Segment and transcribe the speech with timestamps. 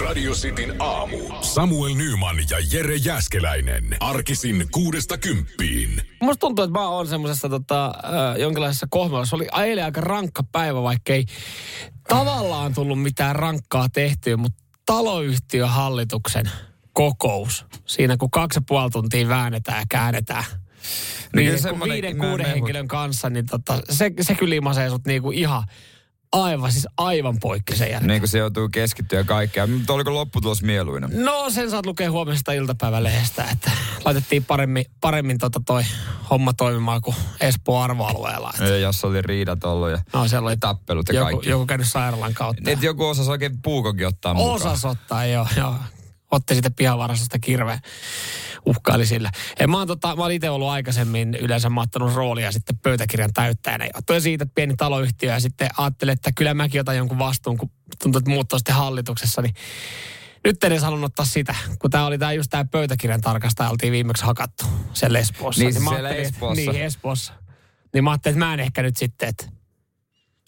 [0.00, 1.18] Radio Cityn aamu.
[1.40, 3.96] Samuel Nyman ja Jere Jäskeläinen.
[4.00, 6.02] Arkisin kuudesta kymppiin.
[6.20, 9.36] Musta tuntuu, että mä oon semmoisessa tota, äh, jonkinlaisessa kohmelussa.
[9.36, 11.24] Oli eilen aika rankka päivä, vaikka ei
[12.08, 16.50] tavallaan tullut mitään rankkaa tehtyä, mutta taloyhtiön hallituksen
[16.92, 17.66] kokous.
[17.86, 20.44] Siinä kun kaksi ja puoli tuntia väännetään ja käännetään.
[21.36, 25.06] Niin, Niin, semmoinen kun viiden, kuuden henkilön kanssa, niin tota, se, se kyllä imasee sut
[25.06, 25.64] niinku ihan
[26.32, 28.08] aivan, siis aivan poikki sen jälkeen.
[28.08, 29.66] Niin kuin se joutuu keskittyä kaikkea.
[29.66, 31.10] Mutta oliko lopputulos mieluinen?
[31.24, 33.70] No sen saat lukea huomisesta iltapäivälehdestä, että
[34.04, 35.82] laitettiin paremmin, paremmin tota toi
[36.30, 38.52] homma toimimaan kuin Espoon arvoalueella.
[38.60, 41.50] Ja jos oli riidat ollut ja No siellä oli tappelut ja joku, kaikki.
[41.50, 42.70] joku käynyt sairaalan kautta.
[42.70, 44.54] Että joku osasi oikein puukokin ottaa mukaan.
[44.54, 45.74] Osas ottaa, joo, joo.
[46.32, 47.78] Otti sitten pihavarastosta kirveen.
[48.66, 49.30] Uhkaili sillä.
[49.60, 53.88] Ja mä oon, tota, mä oon itse ollut aikaisemmin yleensä ottanut roolia sitten pöytäkirjan täyttäjänä.
[53.94, 57.70] Johtuen siitä, että pieni taloyhtiö ja sitten ajattelin, että kyllä mäkin otan jonkun vastuun, kun
[58.02, 59.54] tuntuu, että muut on sitten hallituksessa, niin
[60.44, 63.92] nyt en edes halunnut ottaa sitä, kun tämä oli tää just tämä pöytäkirjan tarkastaja, oltiin
[63.92, 65.64] viimeksi hakattu sen Espoossa.
[65.64, 66.72] Niin, mä siellä Espoossa.
[66.72, 67.32] Niin, Espoossa.
[67.94, 69.46] Niin mä ajattelin, että mä en ehkä nyt sitten, että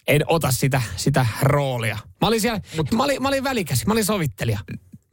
[0.07, 1.97] en ota sitä, sitä roolia.
[2.21, 2.61] Mä olin siellä,
[2.95, 4.59] mä olin, mä olin välikäsi, mä olin sovittelija.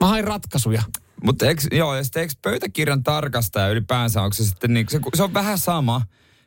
[0.03, 0.83] Mä hain ratkaisuja.
[1.25, 5.35] Mutta joo, ja sitten eikö pöytäkirjan tarkastaja ylipäänsä, onko se sitten niin, se, se on
[5.35, 6.03] vähän sama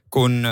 [0.10, 0.52] kuin ö,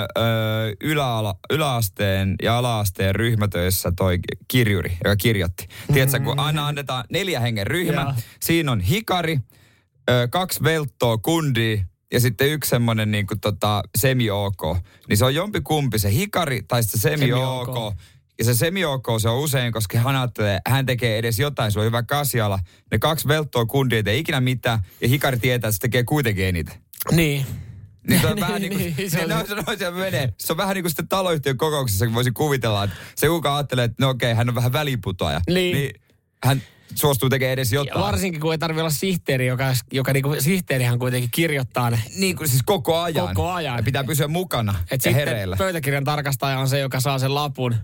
[0.81, 5.67] yläala, yläasteen ja alaasteen ryhmätöissä toi kirjuri, joka kirjoitti.
[5.93, 8.13] Tiedätkö, kun aina annetaan neljä hengen ryhmä, Joo.
[8.41, 9.39] siinä on hikari,
[10.09, 14.77] ö, kaksi velttoa kundia ja sitten yksi semmoinen niin kuin tota, semi-ok.
[15.09, 17.65] Niin se on jompi kumpi, se hikari tai sitten se Semi-ok.
[17.65, 17.95] semi-ok.
[18.43, 18.81] Ja se semi
[19.21, 22.59] se on usein, koska hän ajattelee, hän tekee edes jotain, se on hyvä kasiala.
[22.91, 26.45] Ne kaksi velttoa kundia ei tee ikinä mitään, ja hikari tietää, että se tekee kuitenkin
[26.45, 26.75] eniten.
[27.11, 27.45] Niin.
[28.09, 30.33] Niin se on vähän niin kuin, Niin, se se, on- no, se, se menee.
[30.39, 33.85] Se on vähän niin kuin sitten taloyhtiön kokouksessa, kun voisi kuvitella, että se kuka ajattelee,
[33.85, 35.41] että no okei, hän on vähän väliputoaja.
[35.47, 35.77] Niin.
[35.77, 36.01] niin
[36.43, 36.61] hän
[36.95, 38.05] suostuu tekemään edes Ja jotain.
[38.05, 42.01] varsinkin kun ei tarvitse olla sihteeri, joka, joka niinku, sihteerihän kuitenkin kirjoittaa ne.
[42.17, 43.27] Niin kuin siis koko ajan.
[43.27, 43.77] Koko ajan.
[43.77, 45.55] Ja pitää pysyä mukana Et ja sitten hereillä.
[45.57, 47.75] pöytäkirjan tarkastaja on se, joka saa sen lapun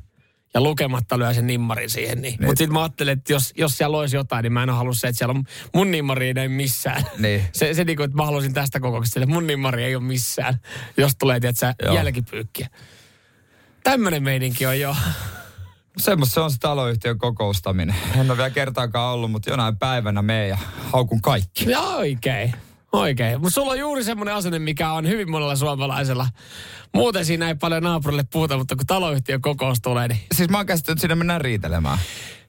[0.53, 2.21] ja lukematta lyö sen nimmarin siihen.
[2.21, 2.31] Niin.
[2.39, 2.45] Niin.
[2.45, 5.07] Mutta sitten mä ajattelin, että jos, jos siellä olisi jotain, niin mä en halunnut se,
[5.07, 5.43] että siellä on
[5.75, 7.03] mun nimmari ei missään.
[7.17, 7.43] Niin.
[7.53, 10.59] Se, se niinku, että mä haluaisin tästä kokouksesta, että mun nimmari ei ole missään,
[10.97, 11.95] jos tulee, tiedätkö, Joo.
[11.95, 12.69] jälkipyykkiä.
[13.83, 14.95] Tämmöinen meininki on jo.
[15.97, 17.95] Semmoista se on se taloyhtiön kokoustaminen.
[18.15, 20.57] En ole vielä kertaakaan ollut, mutta jonain päivänä mee ja
[20.91, 21.71] haukun kaikki.
[21.71, 22.53] Ja oikein.
[22.91, 23.41] Oikein.
[23.41, 26.27] Mutta sulla on juuri semmoinen asenne, mikä on hyvin monella suomalaisella.
[26.93, 30.19] Muuten siinä ei paljon naapurille puhuta, mutta kun taloyhtiön kokous tulee, niin...
[30.31, 31.97] Siis mä oon käsittänyt, että sinne mennään riitelemään.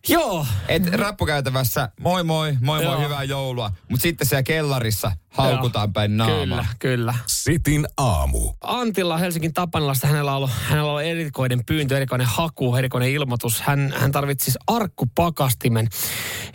[0.09, 2.95] Joo, Et rappukäytävässä, moi moi, moi Joo.
[2.95, 3.71] moi, hyvää joulua.
[3.91, 6.43] Mutta sitten siellä kellarissa haukutaan päin naamaa.
[6.43, 7.15] Kyllä, kyllä.
[7.27, 8.53] Sitin aamu.
[8.61, 13.61] Antilla Helsingin Tapanilasta hänellä on ollut, hänellä on erikoinen pyyntö, erikoinen haku, erikoinen ilmoitus.
[13.61, 15.89] Hän, hän tarvitsi siis arkkupakastimen.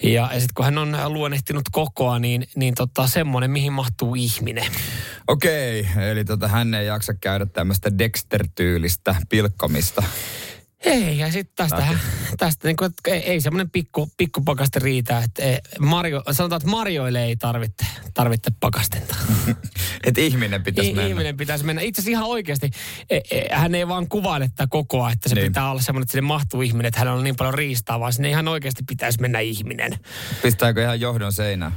[0.04, 4.72] Ja, ja sitten kun hän on luonnehtinut kokoa, niin, niin tota, semmoinen, mihin mahtuu ihminen.
[5.28, 10.04] Okei, eli tota, hän ei jaksa käydä tämmöistä Dexter-tyylistä pilkkomista.
[10.86, 11.88] Ei, ja sitten tästä,
[12.38, 15.20] tästä niin kuin, että ei, ei semmoinen pikku, pikku pakaste riitä.
[15.20, 19.16] Että ei, Mario, sanotaan, että Marjoille ei tarvitse, tarvitse pakastenta.
[20.04, 21.10] Että ihminen pitäisi I, mennä.
[21.10, 21.82] ihminen pitäisi mennä.
[21.82, 22.70] Itse asiassa ihan oikeasti,
[23.10, 25.42] e, e, hän ei vaan kuvaile tätä kokoa, että se Niin.
[25.42, 25.52] niin.
[25.52, 28.30] pitää olla semmoinen, että sinne mahtuu ihminen, että hänellä on niin paljon riistaa, vaan sinne
[28.30, 30.00] ihan oikeasti pitäisi mennä ihminen.
[30.42, 31.72] Pistääkö ihan johdon seinään?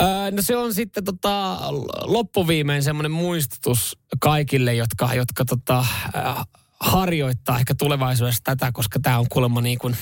[0.00, 1.58] Öö, no se on sitten tota,
[2.04, 6.36] loppuviimein semmoinen muistutus kaikille, jotka, jotka tota, äh,
[6.80, 9.96] harjoittaa ehkä tulevaisuudessa tätä, koska tämä on kuulemma niin kuin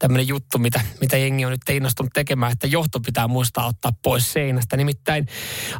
[0.00, 4.32] tämmöinen juttu, mitä, mitä jengi on nyt innostunut tekemään, että johto pitää muistaa ottaa pois
[4.32, 4.76] seinästä.
[4.76, 5.26] Nimittäin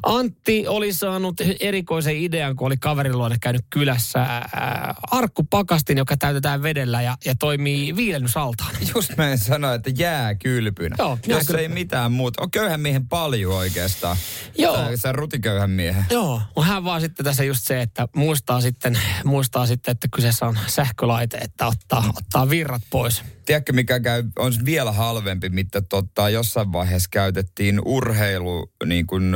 [0.03, 6.63] Antti oli saanut erikoisen idean, kun oli kaverin luona käynyt kylässä ää, arkkupakastin, joka täytetään
[6.63, 8.71] vedellä ja, ja toimii viilennysaltaan.
[8.95, 10.97] Just mä en sano, että jää kylpynä.
[10.99, 11.59] Joo, Jos jääkylpynä.
[11.59, 12.43] ei mitään muuta.
[12.43, 14.17] On köyhän miehen paljon oikeastaan.
[14.59, 14.77] Joo.
[14.97, 16.05] Sä, rutiköyhän miehen.
[16.11, 20.47] Joo, mutta hän vaan sitten tässä just se, että muistaa sitten, muistaa sitten että kyseessä
[20.47, 23.23] on sähkölaite, että ottaa, ottaa virrat pois.
[23.45, 29.35] Tiedätkö, mikä käy, on vielä halvempi, mitä tota, jossain vaiheessa käytettiin urheilu niin kuin,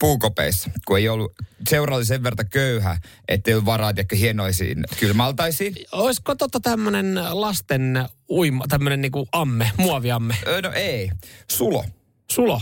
[0.00, 1.32] puukopeissa, kun ei ollut,
[1.68, 2.98] seura oli sen verran köyhä,
[3.28, 5.74] ettei ollut varaa tiedätkö, hienoisiin kylmaltaisiin.
[5.92, 10.34] Olisiko totta tämmöinen lasten uima, tämmöinen niinku amme, muoviamme?
[10.46, 11.10] Ö, no ei,
[11.50, 11.84] sulo.
[12.32, 12.60] Sulo?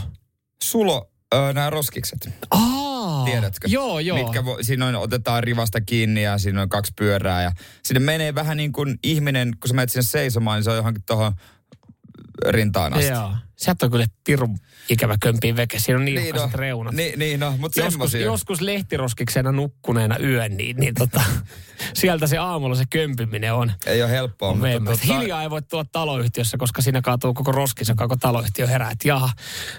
[0.62, 2.28] Sulo, ö, nämä roskikset.
[2.50, 2.81] Aa,
[3.24, 3.68] Tiedätkö?
[3.70, 4.18] Joo, joo.
[4.18, 7.52] Mitkä vo, siinä on, otetaan rivasta kiinni ja siinä on kaksi pyörää ja
[7.82, 11.02] sinne menee vähän niin kuin ihminen, kun sä menet sinne seisomaan, niin se on johonkin
[11.06, 11.32] tuohon
[12.48, 13.10] rintaan asti.
[13.10, 13.32] Joo.
[13.56, 14.58] Sieltä on kyllä pirun
[14.88, 15.78] ikävä kömpiin veke.
[15.78, 16.94] Siinä on niin, Niin no, reunat.
[16.94, 18.20] niin, niin no, mutta joskus, semmosia.
[18.20, 21.22] joskus lehtiroskiksena nukkuneena yön, niin, niin tota,
[21.94, 23.72] sieltä se aamulla se kömpiminen on.
[23.86, 27.52] Ei ole helppoa, on mutta tota, Hiljaa ei voi tulla taloyhtiössä, koska siinä kaatuu koko
[27.52, 29.30] roskis, ja koko taloyhtiö herää, että jaha,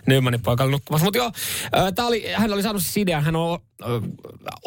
[0.05, 1.05] Nymanin poika oli nukkumassa.
[1.05, 1.31] Mutta joo,
[1.77, 3.87] äh, tää oli, hän oli saanut siis idean, hän on äh,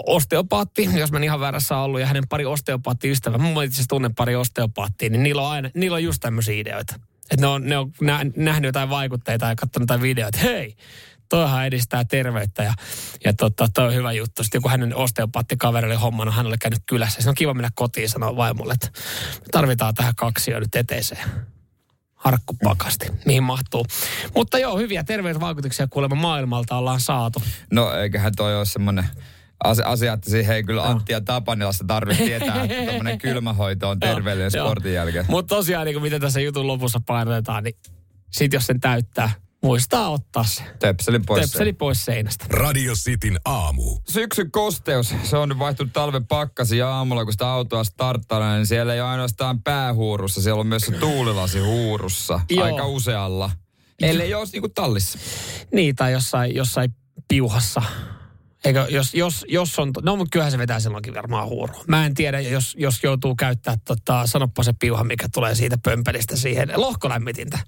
[0.06, 4.14] osteopaatti, jos mä en ihan väärässä ollut, ja hänen pari osteopaattiystävää, mun itse asiassa tunnen
[4.14, 6.94] pari osteopaattia, niin niillä on, aina, niillä on just tämmöisiä ideoita.
[7.30, 10.76] Että ne on, ne on nä, nähnyt jotain vaikutteita ja katsonut jotain videoita, että hei,
[11.28, 12.74] toihan edistää terveyttä ja,
[13.24, 14.42] ja tota, toi on hyvä juttu.
[14.42, 17.22] Sitten joku hänen osteopaattikaveri oli hommannut, hän oli käynyt kylässä.
[17.22, 18.88] Se on kiva mennä kotiin sanoa vaimolle, että
[19.50, 21.24] tarvitaan tähän kaksi jo nyt eteeseen.
[22.14, 23.86] Harkkupakasti, mihin mahtuu.
[24.34, 27.42] Mutta joo, hyviä terveysvaikutuksia kuulemma maailmalta ollaan saatu.
[27.72, 29.04] No eiköhän toi ole semmoinen
[29.64, 34.00] asia, asia, että siihen ei kyllä Antti ja Tapanilassa tarvitse tietää, että tämmöinen kylmähoito on
[34.00, 35.24] terveellinen Joo, sportin jälkeen.
[35.28, 37.76] Mutta tosiaan, niin kuin miten tässä jutun lopussa painotetaan, niin
[38.30, 39.30] sit jos sen täyttää,
[39.62, 40.62] muistaa ottaa se.
[40.78, 41.40] Töpselin pois.
[41.40, 42.44] Tepseli pois seinästä.
[42.48, 43.98] Radio Cityn aamu.
[44.08, 48.66] Syksyn kosteus, se on nyt vaihtunut talven pakkasi ja aamulla, kun sitä autoa starttaa, niin
[48.66, 52.64] siellä ei ole ainoastaan päähuurussa, siellä on myös se tuulilasi huurussa Joo.
[52.64, 53.50] aika usealla.
[54.02, 55.18] Ellei olisi niinku tallissa.
[55.72, 56.94] Niin, tai jossain, jossain
[57.28, 57.82] piuhassa.
[58.66, 61.84] Eikö, jos, jos, jos on, no mutta kyllähän se vetää silloinkin varmaan huurua.
[61.88, 66.36] Mä en tiedä, jos, jos joutuu käyttää, tota, sanoppa se piuha, mikä tulee siitä pömpelistä
[66.36, 67.58] siihen lohkolämmitintä.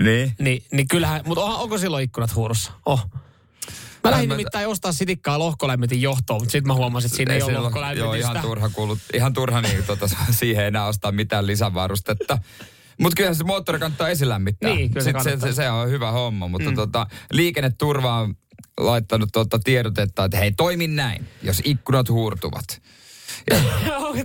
[0.00, 0.32] Niin.
[0.38, 2.72] Niin, niin kyllähän, mutta onko, onko silloin ikkunat huurussa?
[2.86, 3.10] Oh.
[4.04, 7.42] Mä lähdin mä- nimittäin ostaa sitikkaa lohkolämmitin johtoon, mutta sitten mä huomasin, että siinä ei,
[7.42, 8.30] ole silloin- Joo, lohkolämmitistä.
[8.32, 12.38] ihan turha, kuulut, ihan turha niin, tota, siihen enää ostaa mitään lisävarustetta.
[13.00, 14.74] Mutta kyllä se moottori kannattaa esilämmittää.
[14.74, 16.76] Niin, kyllä se se, se, se, on hyvä homma, mutta mm.
[16.76, 18.34] tota, liikenneturva on
[18.80, 22.64] laittanut tota tiedotetta, että hei, toimi näin, jos ikkunat huurtuvat.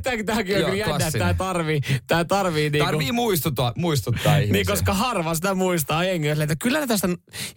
[0.03, 2.85] Tämäkin, tämäkin on kyllä jännä, että tämä tarvii, tämä tarvii niinku...
[2.85, 4.53] Tarvii muistuttaa, muistuttaa ihmisiä.
[4.53, 6.27] Niin, koska harva sitä muistaa jengi.
[6.27, 7.07] Silleen, Että kyllä tästä,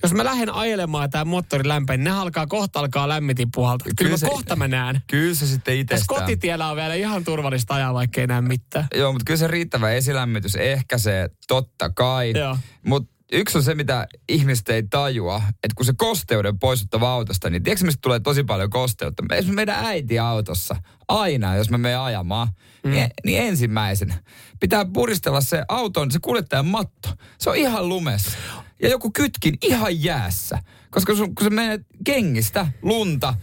[0.02, 3.84] jos mä lähden ajelemaan tämä moottori lämpöön, niin ne alkaa kohta alkaa lämmitin puhalta.
[3.84, 5.00] Kyllä, Kyllä mä se- kohta mä näen.
[5.06, 6.20] Kyllä se sitten Tässä itsestään.
[6.20, 8.86] kotitiellä on vielä ihan turvallista ajaa, vaikka ei näe mitään.
[8.94, 12.32] Joo, mutta kyllä se riittävä esilämmitys ehkäisee, totta kai.
[12.36, 12.58] Joo.
[12.86, 17.62] Mutta yksi on se, mitä ihmiset ei tajua, että kun se kosteuden poistuttava autosta, niin
[17.62, 19.22] tiedätkö mistä tulee tosi paljon kosteutta?
[19.22, 20.76] Esimerkiksi meidän äiti autossa,
[21.08, 22.48] aina jos me menen ajamaan,
[22.84, 22.90] mm.
[22.90, 24.22] niin, niin ensimmäisenä
[24.60, 27.08] pitää puristella se auton, se kuljettajan matto.
[27.38, 28.38] Se on ihan lumessa.
[28.82, 30.58] Ja joku kytkin ihan jäässä.
[30.90, 33.34] Koska sun, kun se menee kengistä lunta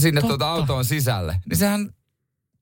[0.00, 1.90] sinne tuota autoon sisälle, niin sehän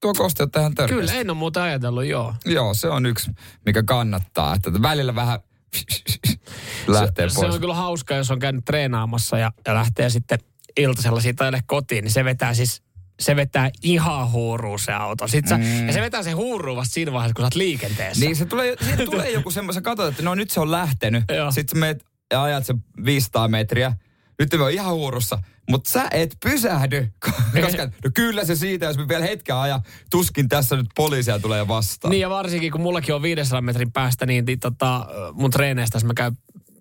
[0.00, 1.06] tuo kosteutta ihan törkeästi.
[1.06, 2.34] Kyllä, en ole muuta ajatellut, joo.
[2.44, 3.30] Joo, se on yksi,
[3.66, 4.54] mikä kannattaa.
[4.54, 5.40] Että välillä vähän
[6.86, 7.48] lähtee se, pois.
[7.48, 10.38] se on kyllä hauska, jos on käynyt treenaamassa ja, ja lähtee sitten
[10.76, 12.82] iltasella siitä ajelle kotiin, niin se vetää siis
[13.20, 15.28] se vetää ihan huuruun se auto.
[15.28, 15.86] Sit sä, mm.
[15.86, 18.24] Ja se vetää se huuruun vasta siinä vaiheessa, kun sä oot liikenteessä.
[18.24, 21.24] Niin se tulee, siitä tulee joku semmoinen, sä katsot, että no nyt se on lähtenyt.
[21.50, 22.74] Sitten sä meet ja ajat se
[23.04, 23.92] 500 metriä.
[24.38, 25.38] Nyt me on ihan huurussa,
[25.70, 27.12] mutta sä et pysähdy.
[27.64, 29.80] Koska, no kyllä se siitä, jos me vielä hetken aja,
[30.10, 32.10] tuskin tässä nyt poliisia tulee vastaan.
[32.10, 36.04] Niin ja varsinkin kun mullakin on 500 metrin päästä, niin, niin tota, mun treeneistä, jos
[36.04, 36.36] mä käyn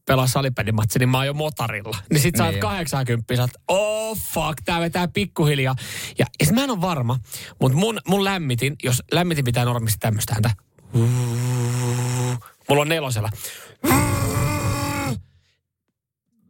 [0.08, 1.98] pelaa salipelimatsi, niin mä oon jo motarilla.
[2.10, 2.62] Niin sit sä oot Niin.
[2.62, 5.76] 80, sä oot, oh fuck, tää vetää pikkuhiljaa.
[6.20, 7.20] Ja, ja sit mä en ole varma,
[7.60, 10.50] mutta mun, mun lämmitin, jos lämmitin pitää normisti tämmöistä ääntä.
[12.70, 13.30] Mulla on nelosella.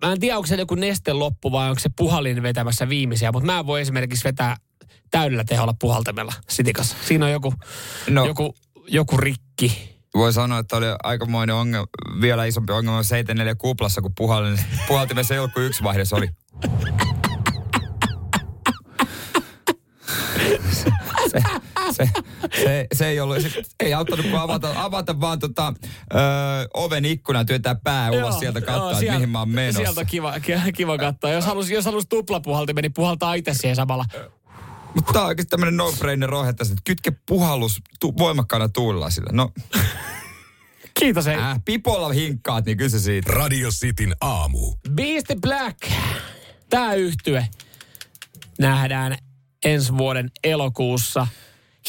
[0.06, 3.46] Mä en tiedä, onko se joku neste loppu vai onko se puhallin vetämässä viimeisiä, mutta
[3.46, 4.58] mä en voi esimerkiksi vetää
[5.12, 6.96] täydellä teholla puhaltamella sitikassa.
[7.06, 7.54] Siinä on joku,
[8.10, 8.26] No.
[8.26, 8.56] joku,
[8.88, 9.92] joku rikki.
[10.16, 11.88] Voi sanoa, että oli aikamoinen ongelma,
[12.22, 16.28] vielä isompi ongelma 74 kuplassa, kun puhalin, puhaltimessa kuin yksi vaihde, oli
[20.72, 20.90] se,
[21.32, 21.40] se,
[21.94, 22.10] se,
[22.94, 25.74] se, ei ollut, se ei auttanut kuin avata, avata vaan tota,
[26.14, 26.18] ö,
[26.74, 29.78] oven ikkuna ja työntää pää ulos sieltä katsoa, että mihin mä oon menossa.
[29.84, 31.30] Sieltä on kiva, ki- kiva katsoa.
[31.32, 34.06] Jos halus, jos halus tuplapuhaltimeen, niin puhaltaa itse siihen samalla.
[34.96, 39.30] Mutta tää on oikeasti tämmönen no-brainer rohetta, että kytke puhallus tu- voimakkaana tuulilasilla.
[39.34, 39.52] No,
[41.00, 41.36] Kiitos hei.
[41.36, 43.32] äh, pipolla hinkkaat, niin kyllä se siitä.
[43.34, 44.76] Radio Cityn aamu.
[44.92, 45.78] Beastie Black.
[46.70, 47.48] Tää yhtye
[48.60, 49.18] nähdään
[49.66, 51.28] ensi vuoden elokuussa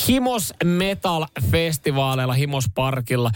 [0.08, 3.30] Himos Metal Festivaaleilla Himos Parkilla.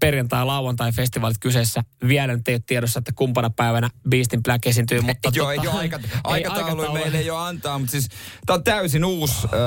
[0.00, 1.84] Perjantai- ja lauantai-festivaalit kyseessä.
[2.08, 5.00] Vielä nyt ei ole tiedossa, että kumpana päivänä Beastin Black esiintyy.
[5.16, 6.92] Mutta Joo, tota, ei ole aika, aikataulu aikataulu.
[6.92, 8.08] meille ei ole antaa, mutta siis
[8.46, 9.58] tämä on täysin uusi ö,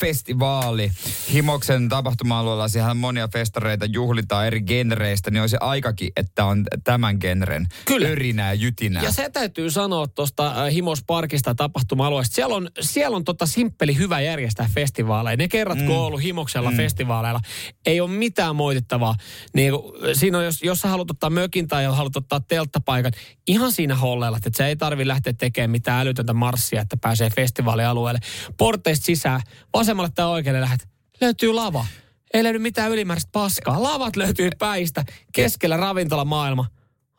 [0.00, 0.92] festivaali.
[1.32, 7.16] Himoksen tapahtuma-alueella siellä monia festareita juhlitaan eri genreistä, niin on se aikakin, että on tämän
[7.20, 8.08] genren Kyllä.
[8.08, 9.02] örinää ja jytinää.
[9.02, 12.34] Ja se täytyy sanoa tuosta Himos Parkista tapahtuma-alueesta.
[12.34, 15.36] Siellä on, siellä on tota simppeli hyvä järjestää festivaaleja.
[15.36, 15.86] Ne kerrat, mm.
[15.86, 16.76] kun on ollut Himoksella mm.
[16.76, 17.40] festivaaleilla,
[17.86, 19.14] ei ole mitään moitittavaa.
[19.54, 19.72] Niin
[20.12, 23.12] siinä on, jos, jos sä haluat ottaa mökin tai haluat ottaa telttapaikan,
[23.46, 28.20] ihan siinä holleilla, että sä ei tarvi lähteä tekemään mitään älytöntä marssia, että pääsee festivaalialueelle.
[28.56, 29.40] Porteista sisään,
[29.74, 30.88] vasemmalle tai oikealle lähdet,
[31.20, 31.86] löytyy lava.
[32.34, 33.82] Ei löydy mitään ylimääräistä paskaa.
[33.82, 36.66] Lavat löytyy päistä, keskellä ravintolamaailma.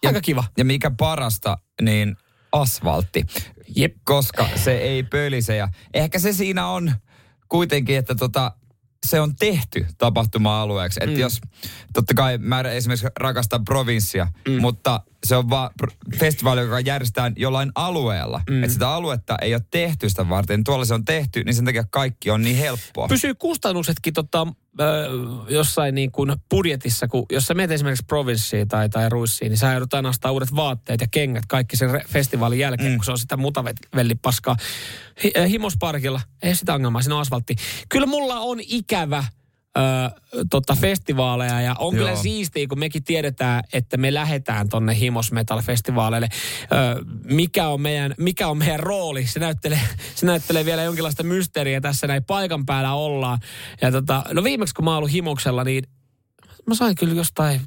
[0.05, 0.43] Aika ja, kiva.
[0.57, 2.15] Ja mikä parasta, niin
[2.51, 3.25] asfaltti.
[3.75, 3.95] Jep.
[4.03, 5.55] Koska se ei pölise.
[5.55, 6.91] Ja ehkä se siinä on
[7.49, 8.51] kuitenkin, että tota,
[9.07, 10.99] se on tehty tapahtuma-alueeksi.
[11.03, 11.21] Että mm.
[11.21, 11.41] jos,
[11.93, 14.61] totta kai mä esimerkiksi rakastan provinssia, mm.
[14.61, 15.69] mutta se on vaan
[16.19, 18.41] festivaali, joka järjestetään jollain alueella.
[18.49, 18.63] Mm.
[18.63, 20.63] Että sitä aluetta ei ole tehty sitä varten.
[20.63, 23.07] Tuolla se on tehty, niin sen takia kaikki on niin helppoa.
[23.07, 24.47] Pysyy kustannuksetkin tota,
[24.81, 24.87] äh,
[25.49, 29.71] jossain niin kuin budjetissa, kun jos sä menet esimerkiksi provinssiin tai, tai ruissiin, niin sä
[29.71, 32.97] joudut aina ostaa uudet vaatteet ja kengät kaikki sen re- festivaalin jälkeen, mm.
[32.97, 34.55] kun se on sitä mutavellipaskaa.
[35.23, 37.55] Hi- himosparkilla, ei sitä ongelmaa, siinä on asfaltti.
[37.89, 39.23] Kyllä mulla on ikävä
[39.77, 39.81] ö,
[40.49, 42.05] tota festivaaleja ja on Joo.
[42.05, 46.27] kyllä siistiä, kun mekin tiedetään, että me lähdetään tonne Himos Metal-festivaaleille.
[47.23, 49.27] Mikä, on meidän, mikä on meidän rooli?
[49.27, 49.81] Se näyttelee,
[50.15, 53.39] se näyttelee vielä jonkinlaista mysteeriä tässä näin paikan päällä ollaan.
[53.81, 55.83] Ja tota, no viimeksi kun mä oon ollut Himoksella, niin
[56.67, 57.61] mä sain kyllä jostain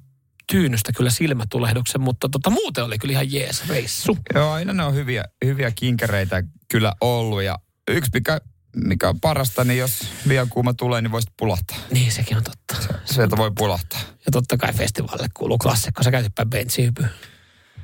[0.53, 4.19] tyynystä kyllä silmätulehduksen, mutta tota, muuten oli kyllä ihan jees reissu.
[4.35, 7.59] Joo, aina ne on hyviä, hyviä kinkereitä kyllä ollut ja
[7.89, 8.41] yksi mikä
[8.75, 11.77] mikä on parasta, niin jos liian kuuma tulee, niin voisit pulahtaa.
[11.91, 12.83] Niin, sekin on totta.
[12.83, 14.01] Se, sieltä voi pulahtaa.
[14.01, 17.09] Ja totta kai festivaalille kuuluu klassikko, sä käytitpä bensihypyä.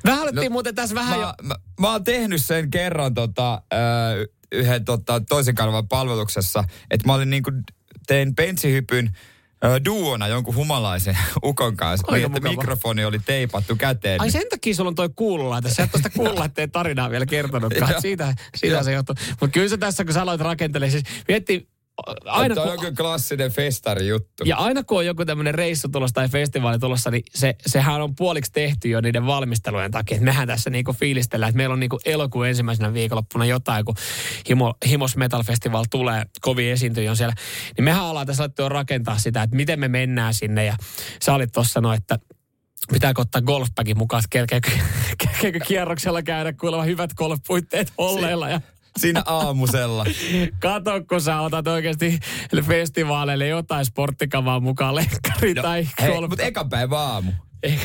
[0.05, 1.33] Vähän no, muuten tässä vähän mä, jo...
[1.41, 3.61] Mä, mä, oon tehnyt sen kerran tota,
[4.51, 7.51] yhden tota, toisen kanavan palveluksessa, että mä olin niinku,
[8.07, 9.17] tein bensihypyn
[9.85, 12.55] duona jonkun humalaisen ukon kanssa, niin, että mukava.
[12.55, 14.21] mikrofoni oli teipattu käteen.
[14.21, 15.69] Ai sen takia sulla on toi kuululaite.
[15.69, 18.01] Sä et tuosta kuululaitteen tarinaa vielä kertonutkaan.
[18.01, 19.15] siitä, siitä se johtuu.
[19.29, 21.70] Mutta kyllä se tässä, kun sä aloit rakentelemaan, siis mietti,
[22.25, 24.43] aina kun, on joku klassinen festari juttu.
[24.45, 28.15] Ja aina kun on joku tämmöinen reissu tulossa tai festivaali tulossa, niin se, sehän on
[28.15, 30.15] puoliksi tehty jo niiden valmistelujen takia.
[30.15, 33.95] Että mehän tässä niinku fiilistellään, että meillä on niinku elokuun ensimmäisenä viikonloppuna jotain, kun
[34.49, 37.35] Himo, Himos Metal Festival tulee, kovin esiintyjä on siellä.
[37.77, 40.65] Niin mehän ollaan tässä jo rakentaa sitä, että miten me mennään sinne.
[40.65, 40.75] Ja
[41.23, 42.19] sä olit tuossa sanoa, että
[42.91, 44.69] pitääkö ottaa golfbagin mukaan, että kerkeekö,
[45.17, 48.49] kerkeekö kierroksella käydä kuulemma hyvät golfpuitteet olleilla.
[48.49, 48.61] Ja
[48.99, 50.05] siinä aamusella.
[50.59, 52.19] Kato, kun sä otat oikeasti
[52.67, 57.31] festivaaleille jotain sporttikavaa mukaan, lenkkari no, tai hei, mutta eka päivä aamu.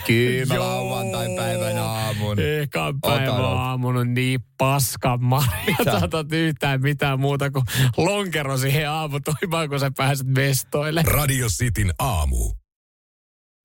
[0.07, 2.37] Kyllä lauantai päivän aamun.
[2.63, 5.77] Eka päivän aamun on niin paska marja.
[5.85, 7.65] Saatat yhtään mitään muuta kuin
[7.97, 11.03] lonkero siihen aamutoimaan, kun sä pääset vestoille.
[11.07, 12.53] Radio Cityn aamu.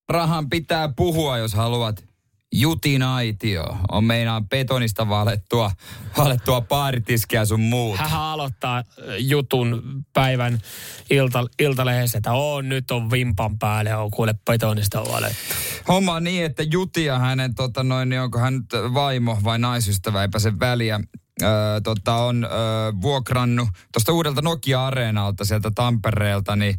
[0.10, 2.11] Rahan pitää puhua, jos haluat
[2.54, 5.72] Jutin aitio on meinaan betonista valettua,
[6.18, 7.98] valettua paaritiskiä sun muut.
[7.98, 8.84] Hän aloittaa äh,
[9.20, 9.82] jutun
[10.14, 10.60] päivän
[11.10, 15.38] ilta, iltalehdessä, että on nyt on vimpan päälle, on kuule betonista valettu.
[15.88, 19.60] Homma on niin, että Juti ja hänen, tota noin, niin onko hän nyt vaimo vai
[19.60, 21.00] naisystävä, eipä sen väliä,
[21.44, 22.52] Öö, tota, on öö,
[23.02, 26.76] vuokrannut tuosta uudelta Nokia-areenalta sieltä Tampereelta, niin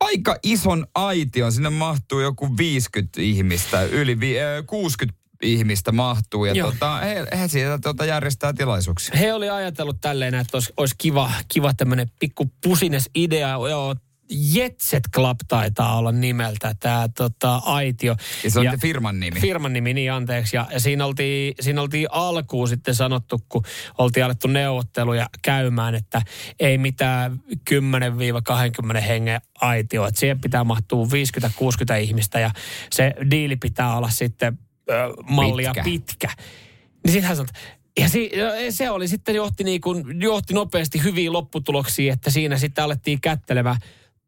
[0.00, 1.52] aika ison aition.
[1.52, 4.36] Sinne mahtuu joku 50 ihmistä, yli vi-
[4.66, 9.16] 60 ihmistä mahtuu ja tota, he, he siitä tota järjestää tilaisuuksia.
[9.16, 13.48] He oli ajatellut tälleen, että olisi, olisi kiva, kiva tämmöinen pikku pusines idea.
[13.70, 13.94] Joo,
[14.30, 18.16] Jetset Club taitaa olla nimeltä tämä tota, aitio.
[18.44, 19.40] Ja se on ja, firman nimi.
[19.40, 20.56] Firman nimi, niin anteeksi.
[20.56, 23.62] Ja, ja siinä, oltiin, siinä oltiin alkuun sitten sanottu, kun
[23.98, 26.22] oltiin alettu neuvotteluja käymään, että
[26.60, 27.40] ei mitään
[28.96, 30.06] 10-20 hengen aitio.
[30.06, 31.08] Että siihen pitää mahtua 50-60
[32.00, 32.50] ihmistä ja
[32.92, 34.58] se diili pitää olla sitten
[34.90, 34.94] ö,
[35.30, 35.84] mallia pitkä.
[35.84, 36.28] pitkä.
[37.04, 37.52] Niin sitten hän sanoi,
[38.00, 38.30] ja si,
[38.70, 43.76] se oli sitten johti, niin kuin, johti nopeasti hyviin lopputuloksiin, että siinä sitten alettiin kättelemään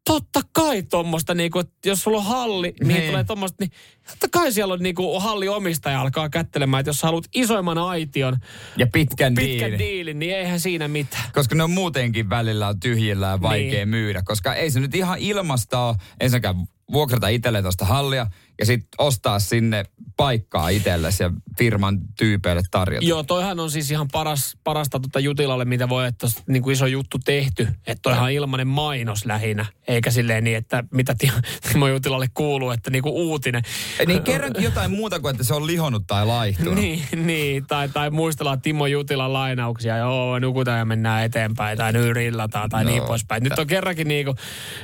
[0.08, 3.10] totta kai tuommoista, niinku, että jos sulla on halli, mihin niin.
[3.10, 3.70] tulee tuommoista, niin
[4.10, 8.36] totta kai siellä on niinku, halli omistaja alkaa kättelemään, että jos haluat isoimman aition
[8.76, 9.78] ja pitkän, pitkän diilin.
[9.78, 11.24] diilin, niin eihän siinä mitään.
[11.32, 13.88] Koska ne on muutenkin välillä on tyhjillä vaikea niin.
[13.88, 16.56] myydä, koska ei se nyt ihan ilmasta ole ensinnäkään
[16.92, 18.26] vuokrata itselle tuosta hallia
[18.58, 19.84] ja sitten ostaa sinne
[20.16, 23.06] paikkaa itsellesi ja firman tyypeille tarjota.
[23.06, 26.86] Joo, toihan on siis ihan paras, parasta tuota Jutilalle, mitä voi, että niin kuin iso
[26.86, 27.68] juttu tehty.
[27.86, 31.14] Että toihan ilmanen mainos lähinnä, eikä silleen niin, että mitä
[31.72, 33.62] Timo Jutilalle kuuluu, että niin kuin uutinen.
[34.06, 36.74] Niin kerrankin jotain muuta kuin, että se on lihonnut tai laihtunut.
[36.80, 42.12] niin, niin, tai, tai muistellaan Timo Jutilan lainauksia, joo, nukutaan ja mennään eteenpäin, tai nyt
[42.12, 43.42] rillataan, tai no, niin poispäin.
[43.42, 44.36] Nyt on kerrankin niin kuin,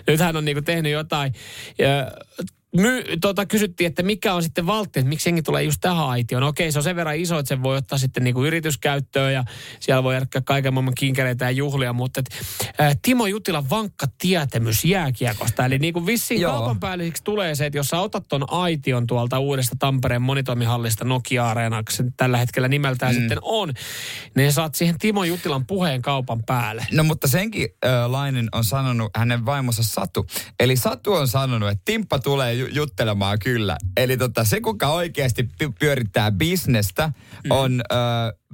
[0.06, 1.32] nyt hän on niin kuin tehnyt jotain.
[1.78, 1.88] Ja,
[2.76, 6.40] my, tota, kysyttiin, että mikä on sitten valtti, että miksi jengi tulee just tähän aitioon.
[6.40, 9.44] No okei, se on sen verran iso, että sen voi ottaa sitten niinku yrityskäyttöön ja
[9.80, 12.26] siellä voi järkkää kaiken maailman kinkereitä ja juhlia, mutta et,
[12.80, 15.66] ä, Timo Jutilan vankka tietämys jääkiekosta.
[15.66, 16.52] Eli niinku vissiin Joo.
[16.52, 21.96] kaupan päälliseksi tulee se, että jos sä otat ton aition tuolta uudesta Tampereen monitoimihallista Nokia-areenaksi,
[21.96, 23.18] se tällä hetkellä nimeltään mm.
[23.18, 23.72] sitten on,
[24.36, 26.86] niin saat siihen Timo Jutilan puheen kaupan päälle.
[26.92, 30.26] No mutta senkin äh, Lainen on sanonut hänen vaimonsa Satu.
[30.60, 33.76] Eli Satu on sanonut, että Timppa tulee ju- juttelemaan kyllä.
[33.96, 37.12] Eli tota, se, kuka oikeasti py- pyörittää bisnestä,
[37.44, 37.50] Mm.
[37.50, 37.98] on äh,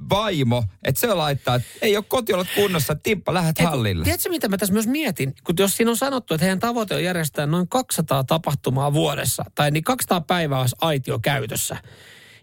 [0.09, 0.63] vaimo.
[0.83, 4.03] Että se laittaa, että ei ole kotiolot kunnossa, Timppa, lähdet Ei, kun- hallille.
[4.03, 5.33] Tiedätkö, mitä mä tässä myös mietin?
[5.43, 9.71] Kun jos siinä on sanottu, että heidän tavoite on järjestää noin 200 tapahtumaa vuodessa, tai
[9.71, 11.77] niin 200 päivää olisi aitio käytössä,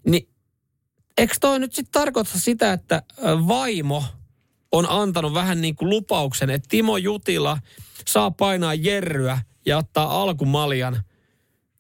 [0.07, 0.29] niin
[1.19, 4.05] eikö toi nyt sitten tarkoita sitä, että ö, vaimo
[4.73, 7.59] on antanut vähän niin kuin lupauksen, että Timo Jutila
[8.07, 11.03] saa painaa jerryä ja ottaa alkumaljan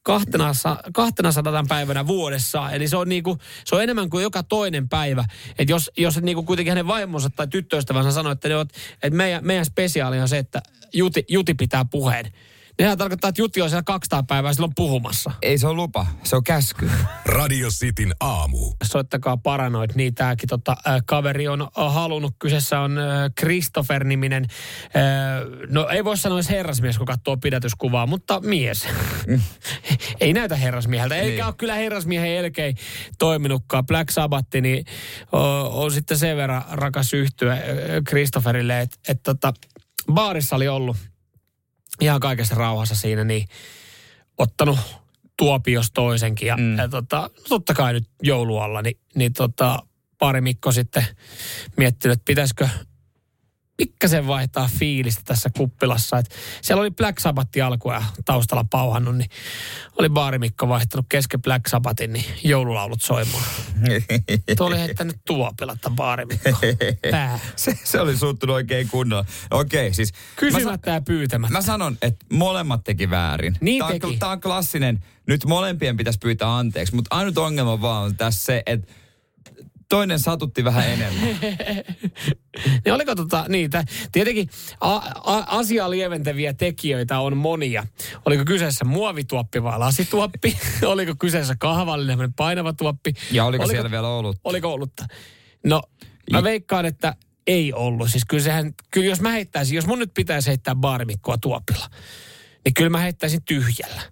[0.09, 0.53] kahtena,
[0.93, 2.71] kahtena sadataan päivänä vuodessa.
[2.71, 5.25] Eli se on, niinku, se on enemmän kuin joka toinen päivä.
[5.59, 8.67] Et jos, jos niinku kuitenkin hänen vaimonsa tai tyttöystävänsä sanoo, että, ne on,
[9.03, 10.63] että meidän, meidän spesiaali on se, että
[10.93, 12.33] Juti, Juti pitää puheen.
[12.83, 15.31] Sehän tarkoittaa, että Juti on siellä 200 päivää silloin puhumassa.
[15.43, 16.91] Ei se ole lupa, se on käsky.
[17.27, 18.73] Radio Cityn aamu.
[18.85, 22.35] Soittakaa paranoid, niin tämäkin tota, äh, kaveri on äh, halunnut.
[22.39, 23.05] Kyseessä on äh,
[23.41, 24.45] Christopher-niminen,
[24.85, 28.89] äh, no ei voi sanoa edes herrasmies, kun katsoo pidätyskuvaa, mutta mies.
[30.21, 31.45] ei näytä herrasmieheltä, eikä Niin.
[31.45, 32.77] ole kyllä herrasmiehen elkein
[33.19, 33.87] toiminutkaan.
[33.87, 34.85] Black Sabbath, niin
[35.33, 37.61] on, on sitten sen verran rakas yhtyä äh,
[38.09, 39.53] Christopherille, että et, tota,
[40.13, 40.97] baarissa oli ollut
[42.01, 43.49] ihan kaikessa rauhassa siinä, niin
[44.39, 44.79] ottanut
[45.37, 46.49] tuopios toisenkin.
[46.49, 46.79] Ja, mm.
[46.79, 49.83] ja tota, totta kai nyt joulualla, niin, niin tota,
[50.19, 51.05] pari Mikko sitten
[51.77, 52.69] miettinyt, että pitäisikö
[53.79, 56.19] pikkasen vaihtaa fiilistä tässä kuppilassa.
[56.19, 59.31] Et siellä oli Black Sabbath alkua taustalla pauhannut, niin
[59.99, 63.45] oli baarimikko vaihtanut kesken Black Sabbathin, niin joululaulut soimaan.
[64.57, 66.51] Tuo oli heittänyt tuopilatta baarimikko.
[67.57, 69.25] Se, se oli suuttunut oikein kunnolla.
[69.51, 70.13] Okei, siis...
[70.13, 71.53] Mä, Kysymättä ja pyytämättä.
[71.53, 73.57] Mä sanon, että molemmat teki väärin.
[73.61, 74.17] Niin tää, on, teki.
[74.17, 75.05] tää on klassinen.
[75.27, 78.93] Nyt molempien pitäisi pyytää anteeksi, mutta ainut ongelma vaan on tässä se, että
[79.89, 81.29] toinen satutti vähän enemmän.
[82.85, 83.85] Niin oliko tota niitä?
[84.13, 87.87] Tietenkin a, a, asiaa lieventäviä tekijöitä on monia.
[88.25, 90.59] Oliko kyseessä muovituoppi vai lasituoppi?
[90.87, 93.13] oliko kyseessä kahvallinen painava tuoppi?
[93.33, 94.37] Ja oliko, oliko siellä vielä ollut?
[94.45, 95.07] Oliko ollutta?
[95.67, 95.83] No,
[96.33, 97.15] mä veikkaan, että
[97.47, 98.11] ei ollut.
[98.11, 101.87] Siis kyllä, sehän, kyllä jos mä heittäisin, jos mun nyt pitäisi heittää baarimikkoa tuopilla,
[102.65, 104.03] niin kyllä mä heittäisin tyhjällä.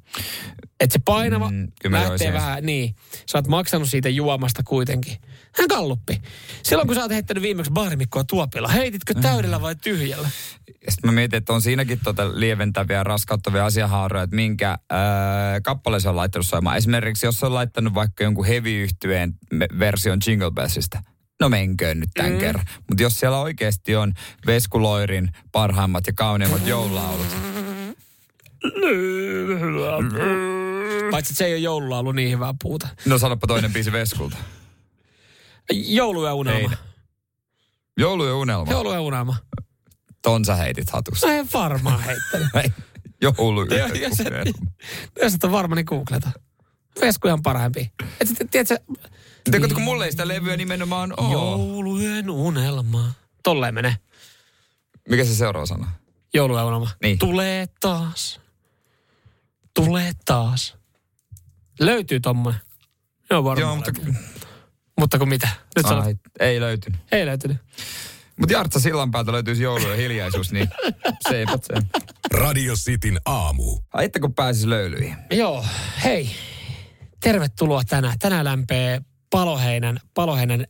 [0.80, 2.94] Että se painava Mm, lähtee vähän, niin.
[3.30, 5.16] Sä oot maksanut siitä juomasta kuitenkin.
[5.58, 6.22] Hän kalluppi.
[6.62, 9.20] Silloin kun sä oot heittänyt viimeksi baarimikkoa tuopilla, heititkö Mm.
[9.22, 10.28] täydellä vai tyhjällä?
[10.88, 16.08] Sitten mä mietin, että on siinäkin tota lieventäviä, raskauttavia asiahaaroja, että minkä ää, kappale se
[16.08, 16.76] on laittanut soimaan.
[16.76, 21.02] Esimerkiksi jos on laittanut vaikka jonkun heavy-yhtyeen me- version Jingle Bellsistä.
[21.40, 22.38] No menköön nyt tämän mm.
[22.38, 22.64] kerran.
[22.88, 24.12] Mutta jos siellä oikeasti on
[24.46, 27.26] Veskuloirin parhaimmat ja kauneimmat joululaulut.
[31.10, 32.88] Paitsi että se ei ole joululaulu niin hyvää puuta.
[33.04, 34.36] No sanoppa toinen biisi Veskulta.
[35.72, 36.70] Joulu ja unelma.
[36.70, 36.76] Ei.
[37.98, 38.72] Joulu ja unelma.
[38.72, 39.36] Joulu ja unelma.
[40.22, 41.26] Ton sä heitit hatusta.
[41.26, 42.48] No en varmaan heittänyt.
[42.64, 42.70] Ei.
[43.20, 44.52] Joulu ja Joo, jos et- unelma.
[45.22, 46.30] Jos et ole varma, niin googleta.
[47.00, 47.92] Vesku ihan parhaimpi.
[48.20, 48.78] Et sit, tiedätkö,
[49.50, 51.32] Tiedätkö, kun mulle ei sitä levyä nimenomaan oo.
[51.32, 53.12] joulujen unelma.
[53.42, 53.96] Tolleen menee.
[55.08, 55.92] Mikä se seuraava sana?
[56.34, 56.90] Joulu ja unelma.
[57.02, 57.18] Niin.
[57.18, 58.40] Tulee taas.
[59.74, 60.74] Tulee taas.
[61.80, 62.60] Löytyy tommonen.
[63.30, 63.60] Joo, varmaan.
[63.68, 64.14] Joo, mutta löytyy.
[64.98, 65.48] Mutta kun mitä?
[65.76, 67.00] Nyt sanot, Ai, ei löytynyt.
[67.12, 67.56] ei löytynyt.
[68.40, 70.68] Mutta Jartsa Sillanpäältä löytyisi joulu ja hiljaisuus, niin
[71.28, 71.74] seipät se.
[72.34, 73.78] Radio Cityn aamu.
[73.92, 75.16] Ai kun pääsis löylyihin.
[75.30, 75.64] Joo,
[76.04, 76.30] hei.
[77.20, 78.18] Tervetuloa tänään.
[78.18, 80.66] Tänään lämpee Paloheinän, Paloheinän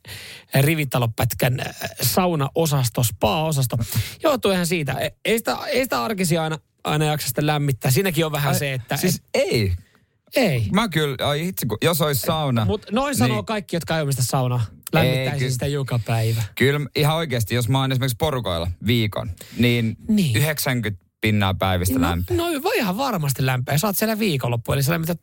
[0.61, 3.77] rivitalopätkän äh, saunaosasto, spa-osasto.
[4.23, 5.11] Joutuu ihan siitä.
[5.25, 7.91] Ei sitä, ei sitä arkisia aina, aina jaksa sitä lämmittää.
[7.91, 8.97] Siinäkin on vähän Ai, se, että...
[8.97, 9.73] Siis et, ei.
[10.73, 12.65] Mä kyllä, ai itse, kun, jos olisi sauna.
[12.65, 14.61] Mutta noin sanoo niin, kaikki, jotka ei omista saunaa.
[14.69, 15.51] Ei, Lämmittäisi kyllä.
[15.51, 16.43] sitä joka päivä.
[16.55, 20.37] Kyllä ihan oikeasti, jos mä oon esimerkiksi porukoilla viikon, niin, Niin.
[20.37, 23.79] 90 pinnaa päivistä No, no voi ihan varmasti lämpöä.
[23.79, 25.21] Sä oot siellä viikonloppu, eli sä lämmität...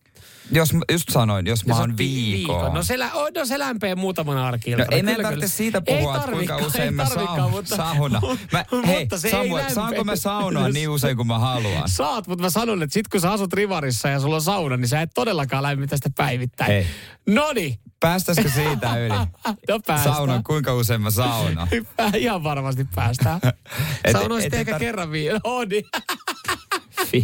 [0.52, 2.74] Jos, just sanoin, jos mä oon oot vi- viikon.
[2.74, 6.32] No se, lä- no se lämpee muutaman arki No ei meidän tarvitse siitä puhua, että
[6.32, 8.22] kuinka usein mä saun, sauna.
[8.52, 9.74] Mä, hei, mutta se ei Samuel, lämpene.
[9.76, 11.90] saanko mä saunoa niin usein kuin mä haluan?
[11.90, 14.88] Saat, mutta mä sanon, että sit kun sä asut Rivarissa ja sulla on sauna, niin
[14.88, 16.72] sä et todellakaan lämmitä sitä päivittäin.
[16.72, 16.86] Ei.
[17.30, 19.10] Noni, Päästäisikö siitä yli?
[19.70, 20.16] no päästään.
[20.16, 21.68] Sauna, kuinka usein mä saunan?
[22.18, 23.40] Ihan varmasti päästään.
[24.12, 25.32] Saunoisit ehkä tar- kerran niin.
[25.32, 25.50] viikossa.
[25.50, 25.64] No
[27.12, 27.24] niin.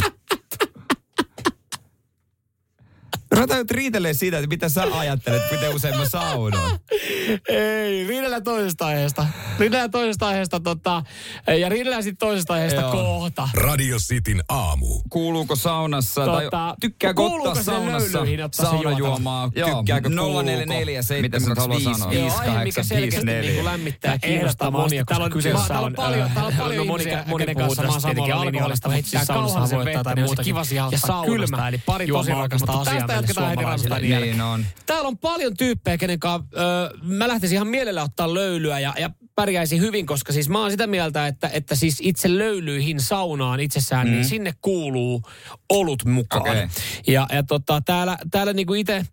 [3.39, 6.79] Mä täytyy riitelee siitä, että mitä sä ajattelet, miten usein mä saunon.
[7.49, 9.25] Ei, riidellä toisesta aiheesta.
[9.59, 11.03] Riidellä toisesta aiheesta tota,
[11.59, 12.91] ja riidellä sitten toisesta aiheesta Joo.
[12.91, 13.49] kohta.
[13.53, 15.01] Radio Cityn aamu.
[15.09, 18.19] Kuuluuko saunassa, Tota, tai tykkääkö ottaa saunassa
[18.51, 19.49] saunajuomaa?
[19.49, 21.21] Tykkääkö 044 kuuluuko?
[21.21, 22.13] Mitä sä nyt haluat sanoa?
[22.13, 25.93] Joo, aihe, mikä selkeästi niin lämmittää Tää kiinnostaa monia, täällä on, kyseessä täällä on on,
[25.95, 30.15] paljon, täällä on paljon moni- ihmisiä, kenen kanssa mä oon samalla linjalla, heittää saunahan vettä
[30.15, 30.95] voittaa tai sijalta.
[30.95, 33.89] Ja saunasta, Kylmä eli pari tosi rakasta asiaa tästä jatketaan heti suomalaisille.
[33.95, 34.37] Rammsteinin jälkeen.
[34.37, 34.65] Niin on.
[34.85, 39.09] Täällä on paljon tyyppejä, kenen kanssa öö, mä lähtisin ihan mielellä ottaa löylyä ja, ja
[39.35, 44.07] pärjäisin hyvin, koska siis mä oon sitä mieltä, että, että siis itse löylyihin saunaan itsessään,
[44.07, 44.13] mm.
[44.13, 45.21] niin sinne kuuluu
[45.69, 46.41] olut mukaan.
[46.41, 46.67] Okei.
[47.07, 49.05] Ja, ja tota, täällä, täällä niinku itse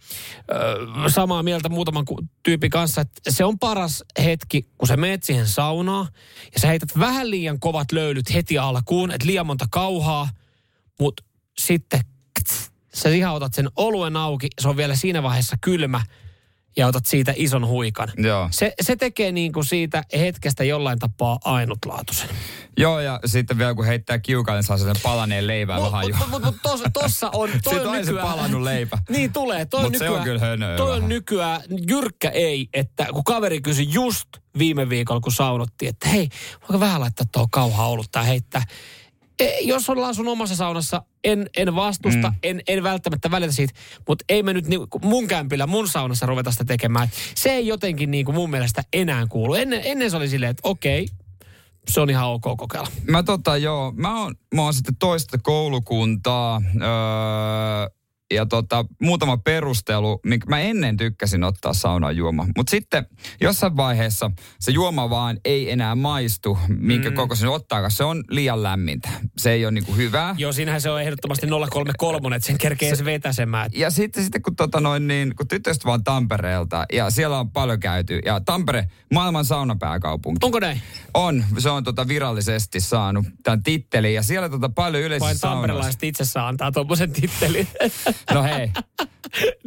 [1.09, 2.05] samaa mieltä muutaman
[2.42, 6.07] tyypin kanssa, että se on paras hetki, kun sä meet siihen saunaan
[6.55, 10.29] ja sä heität vähän liian kovat löylyt heti alkuun, että liian monta kauhaa,
[11.00, 11.24] mutta
[11.59, 12.00] sitten
[12.40, 16.00] kts, sä otat sen oluen auki, se on vielä siinä vaiheessa kylmä
[16.76, 18.12] ja otat siitä ison huikan.
[18.16, 18.48] Joo.
[18.50, 22.28] Se, se tekee niin kuin siitä hetkestä jollain tapaa ainutlaatuisen.
[22.78, 26.42] Joo, ja sitten vielä kun heittää kiukaan, niin saa sen palaneen leivän vähän Mutta mut,
[26.42, 28.98] mut, tos, tossa on, toi Sitten on on se nykyään, palannut leipä.
[29.11, 29.64] Niin tulee.
[29.64, 31.09] Toi Mut on se on kyllä hönöä Toi on vähän.
[31.09, 34.28] nykyään jyrkkä ei, että kun kaveri kysyi just
[34.59, 36.28] viime viikolla, kun saunottiin, että hei,
[36.61, 38.62] voiko vähän laittaa tuohon kauhaa olutta ja heittää.
[39.40, 42.37] E, jos ollaan sun omassa saunassa, en, en vastusta, mm.
[42.42, 43.72] en, en välttämättä välitä siitä,
[44.09, 47.09] mutta ei me nyt niinku mun kämpillä, mun saunassa ruveta sitä tekemään.
[47.35, 49.55] Se ei jotenkin niinku mun mielestä enää kuulu.
[49.55, 51.09] Ennen, ennen se oli silleen, että okei,
[51.88, 52.88] se on ihan ok kokeilla.
[53.11, 57.96] Mä tota joo, mä oon, mä oon sitten toista koulukuntaa öö,
[58.30, 62.46] ja tota, muutama perustelu, minkä mä ennen tykkäsin ottaa saunan juoma.
[62.56, 63.06] Mutta sitten
[63.40, 67.16] jossain vaiheessa se juoma vaan ei enää maistu, minkä mm.
[67.16, 69.08] koko sen ottaa, koska se on liian lämmintä.
[69.38, 70.34] Se ei ole niinku hyvää.
[70.38, 73.70] Joo, siinähän se on ehdottomasti 033, että sen kerkee edes vetäsemään.
[73.74, 77.80] Ja sitten, sitten kun, tota noin, niin, kun tytöstä vaan Tampereelta ja siellä on paljon
[77.80, 78.20] käyty.
[78.24, 80.46] Ja Tampere, maailman saunapääkaupunki.
[80.46, 80.80] Onko näin?
[81.14, 86.02] On, se on tota virallisesti saanut tämän tittelin ja siellä tota paljon yleisissä Vain tamperelaiset
[86.02, 87.68] itse saa antaa tuommoisen tittelin.
[88.35, 88.70] No hei,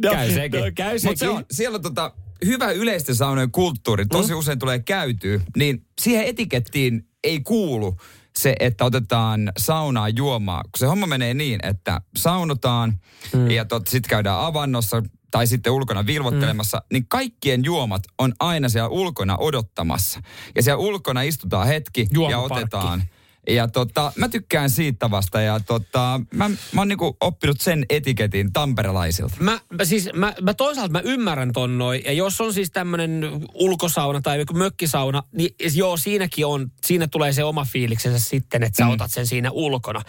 [0.02, 0.60] no, käy sekin.
[0.60, 1.18] No, käy Mut sekin.
[1.18, 2.12] se on, siellä on tota,
[2.44, 4.38] hyvä yleisten saunojen kulttuuri, tosi mm.
[4.38, 7.96] usein tulee käytyä, niin siihen etikettiin ei kuulu
[8.38, 10.62] se, että otetaan saunaa juomaa.
[10.62, 13.00] Kun se homma menee niin, että saunotaan
[13.34, 13.50] mm.
[13.50, 16.86] ja tot, sitten käydään avannossa tai sitten ulkona vilvottelemassa, mm.
[16.92, 20.20] niin kaikkien juomat on aina siellä ulkona odottamassa.
[20.54, 22.62] Ja siellä ulkona istutaan hetki ja Juomaparkki.
[22.62, 23.02] otetaan.
[23.48, 28.52] Ja tota, mä tykkään siitä vasta ja tota, mä, mä oon niinku oppinut sen etiketin
[28.52, 29.36] tamperelaisilta.
[29.40, 33.20] Mä, mä, siis, mä, mä toisaalta mä ymmärrän ton noin, ja jos on siis tämmönen
[33.54, 38.76] ulkosauna tai joku mökkisauna, niin joo, siinäkin on, siinä tulee se oma fiiliksensä sitten, että
[38.76, 38.90] sä mm.
[38.90, 40.02] otat sen siinä ulkona.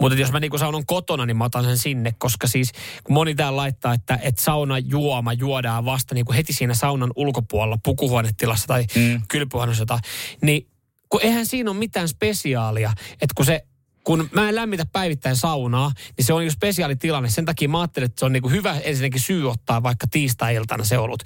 [0.00, 2.72] Mutta jos mä niinku saunon kotona, niin mä otan sen sinne, koska siis
[3.04, 7.78] kun moni täällä laittaa, että, että sauna juoma juodaan vasta niinku heti siinä saunan ulkopuolella,
[7.84, 9.22] pukuhuonetilassa tai mm.
[9.28, 9.98] kylpyhuoneessa,
[10.42, 10.66] niin
[11.08, 13.64] kun eihän siinä ole mitään spesiaalia, että kun se
[14.04, 17.30] kun mä en lämmitä päivittäin saunaa, niin se on jo spesiaalitilanne.
[17.30, 20.98] Sen takia mä ajattelin, että se on niinku hyvä ensinnäkin syy ottaa vaikka tiistai-iltana se
[20.98, 21.22] olut.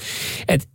[0.48, 0.68] Et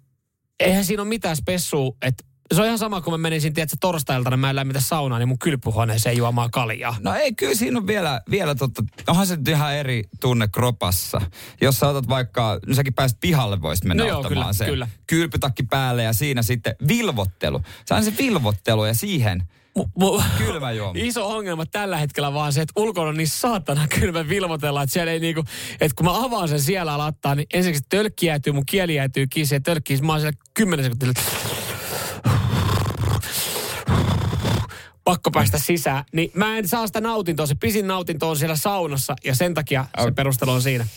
[0.60, 4.38] eihän siinä ole mitään spessua, että se on ihan sama, kun mä menisin, tiedätkö, torstai-iltana,
[4.38, 6.95] mä en lämmitä saunaa, niin mun kylpyhuoneeseen juomaan kaljaa.
[6.99, 11.21] No ei, kyllä siinä on vielä, vielä totta, onhan se nyt ihan eri tunne kropassa.
[11.62, 14.67] Jos sä otat vaikka, no säkin pääset pihalle, voisit mennä No joo, ottamaan kyllä, sen.
[14.69, 14.88] kyllä.
[15.07, 17.62] Kylpytakki päälle ja siinä sitten vilvottelu.
[17.86, 19.43] Se on se vilvottelu ja siihen
[19.79, 20.99] Mu- kylmä juoma.
[21.03, 25.12] Iso ongelma tällä hetkellä vaan se, että ulkona on niin saatana kylmä vilvotella, että siellä
[25.12, 28.65] ei niinku, että kun mä avaan sen siellä lattaa, niin ensinnäkin se tölkki jäätyy, mun
[28.65, 31.23] kieli jäätyy kiinni ja tölkkiin, mä oon siellä kymmenen sekuntia.
[35.08, 36.04] Pakko päästä sisään.
[36.12, 37.46] Niin mä en saa sitä nautintoa.
[37.46, 40.88] Se pisin nautinto on siellä saunassa ja sen takia se perustelu on siinä.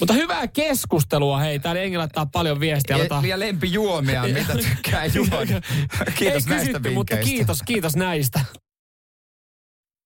[0.00, 1.58] Mutta hyvää keskustelua, hei.
[1.58, 2.96] Täällä Engi laittaa paljon viestiä.
[2.96, 5.60] Ja, Aletaan- ja lempijuomia, mitä tykkää juoda.
[6.18, 8.40] Kiitos Ei näistä kysytty, mutta kiitos, kiitos näistä.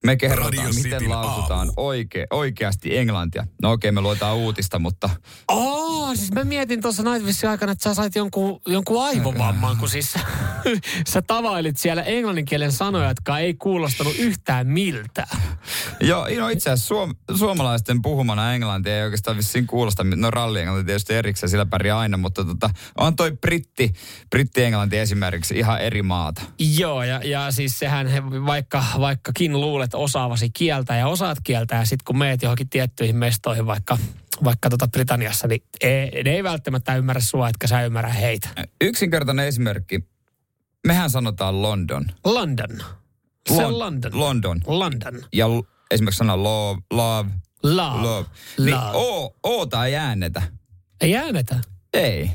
[0.07, 1.73] Me kerrotaan, Radio miten Cityn lausutaan aamu.
[1.77, 3.47] oike, oikeasti englantia.
[3.63, 5.11] No okei, me luetaan uutista, mutta
[5.49, 10.15] Oh, siis mä mietin tuossa Nightwishin aikana, että sä sait jonkun, jonkun aivovamman, kun siis
[11.13, 15.43] sä tavailit siellä englanninkielen sanoja, jotka ei kuulostanut yhtään miltään.
[16.01, 20.05] Joo, no itse asiassa suom- suomalaisten puhumana englantia ei oikeastaan vissiin kuulosta.
[20.05, 23.93] No ralli-englanti tietysti erikseen, sillä pärjää aina, mutta tota, on toi britti,
[24.31, 26.43] britti-englanti esimerkiksi ihan eri maata.
[26.59, 31.85] Joo, ja, ja siis sehän he, vaikka, vaikkakin luulet osaavasi kieltä ja osaat kieltä, ja
[31.85, 33.99] sitten kun meet johonkin tiettyihin mestoihin, vaikka,
[34.45, 38.49] vaikka tota Britanniassa, niin ei, ne ei välttämättä ymmärrä sua, etkä sä ymmärrä heitä.
[38.81, 40.05] Yksinkertainen esimerkki.
[40.87, 42.05] Mehän sanotaan London.
[42.25, 42.69] London.
[43.49, 44.21] Se on Lon- London.
[44.21, 44.61] London.
[44.67, 45.15] London.
[45.33, 47.31] Ja l- esimerkiksi sana love, love
[47.63, 48.03] Love.
[48.03, 48.27] Love.
[48.59, 48.91] Niin Love.
[48.95, 50.43] O, o tai äännetä.
[51.01, 51.61] Ei äänetä.
[51.95, 52.31] Ei.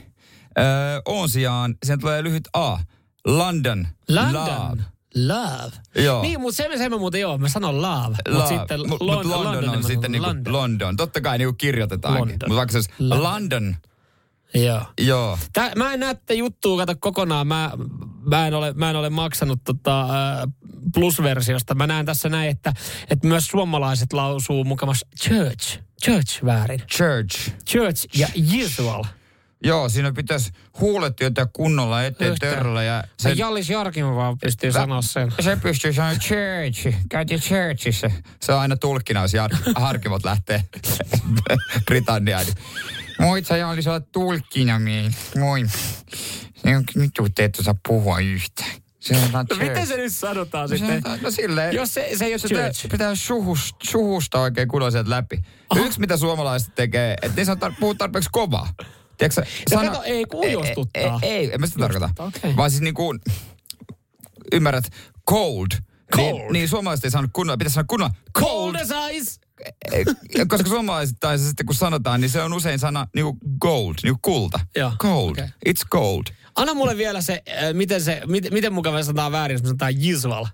[0.59, 0.65] Öö,
[1.05, 2.77] on sijaan, sen tulee lyhyt A.
[3.25, 3.87] London.
[4.09, 4.69] London.
[4.69, 4.81] Love.
[5.15, 5.71] Love.
[5.95, 6.21] Joo.
[6.21, 8.07] Niin, mutta se, se mä muuten joo, mä sanon love.
[8.07, 8.47] Mutta Love.
[8.47, 10.53] sitten mut, mut London, London, London, on sitten niinku London.
[10.53, 10.97] London.
[10.97, 12.21] Totta kai niinku kirjoitetaankin.
[12.21, 12.49] London.
[12.49, 13.23] Mutta vaikka se olisi London.
[13.23, 13.75] London.
[14.53, 14.81] Joo.
[14.99, 15.37] Joo.
[15.53, 17.47] Tää, mä en näe tätä juttua, kato kokonaan.
[17.47, 17.71] Mä,
[18.29, 20.07] mä, en, ole, mä en ole maksanut tota,
[20.93, 21.75] plusversiosta.
[21.75, 22.73] Mä näen tässä näin, että,
[23.09, 25.79] että myös suomalaiset lausuu mukamas church.
[26.05, 26.79] Church väärin.
[26.79, 27.51] Church.
[27.69, 28.27] Church ja
[28.65, 29.03] usual.
[29.63, 32.53] Joo, siinä pitäisi huulet työntää kunnolla eteen Yhtään.
[32.55, 35.31] törröllä ja Se se, Jallis Jarkimo vaan pystyy sanoa sen.
[35.39, 36.97] se pystyy sanoa church.
[37.09, 38.11] Käytiin churchissa.
[38.41, 40.63] Se on aina tulkkina, jos jar- harkimot lähtee
[41.85, 42.45] Britanniaan.
[42.45, 42.55] niin,
[43.19, 45.15] Moi, sä Jallis, olet tulkkina miehen.
[45.39, 45.65] Moi.
[46.55, 48.71] Se on nyt te et osaa puhua yhtään.
[48.99, 51.01] Se on No miten se nyt sanotaan No sitten?
[51.03, 51.75] se- No silleen.
[51.75, 55.41] Jos se, se ei ole Se pitää, pitää suhus, suhusta oikein sieltä läpi.
[55.75, 58.69] Yksi, mitä suomalaiset tekee, että tar- puhut tarpeeksi kovaa.
[59.29, 61.19] Tiedätkö, sä, No kato, ei, kun ujostuttaa.
[61.21, 62.09] Ei, ei, en mä sitä tarkoita.
[62.19, 62.55] okei.
[62.55, 63.19] Vaan siis niin kuin,
[64.51, 64.83] ymmärrät,
[65.29, 65.67] cold.
[66.15, 66.39] Cold.
[66.39, 69.31] Niin, niin suomalaiset ei saanut kunnolla, pitäisi sanoa kunnolla Cold as ice.
[69.91, 70.05] Eh,
[70.47, 74.19] Koska suomalaiset tai se sitten kun sanotaan, niin se on usein sana niinku gold, niinku
[74.21, 74.59] kulta.
[74.75, 75.31] Joo, Cold.
[75.31, 75.45] okei.
[75.69, 76.23] It's cold.
[76.55, 79.93] Anna mulle vielä se, äh, miten, se, miten, miten mukava sanotaan väärin, jos me sanotaan
[80.15, 80.45] usual.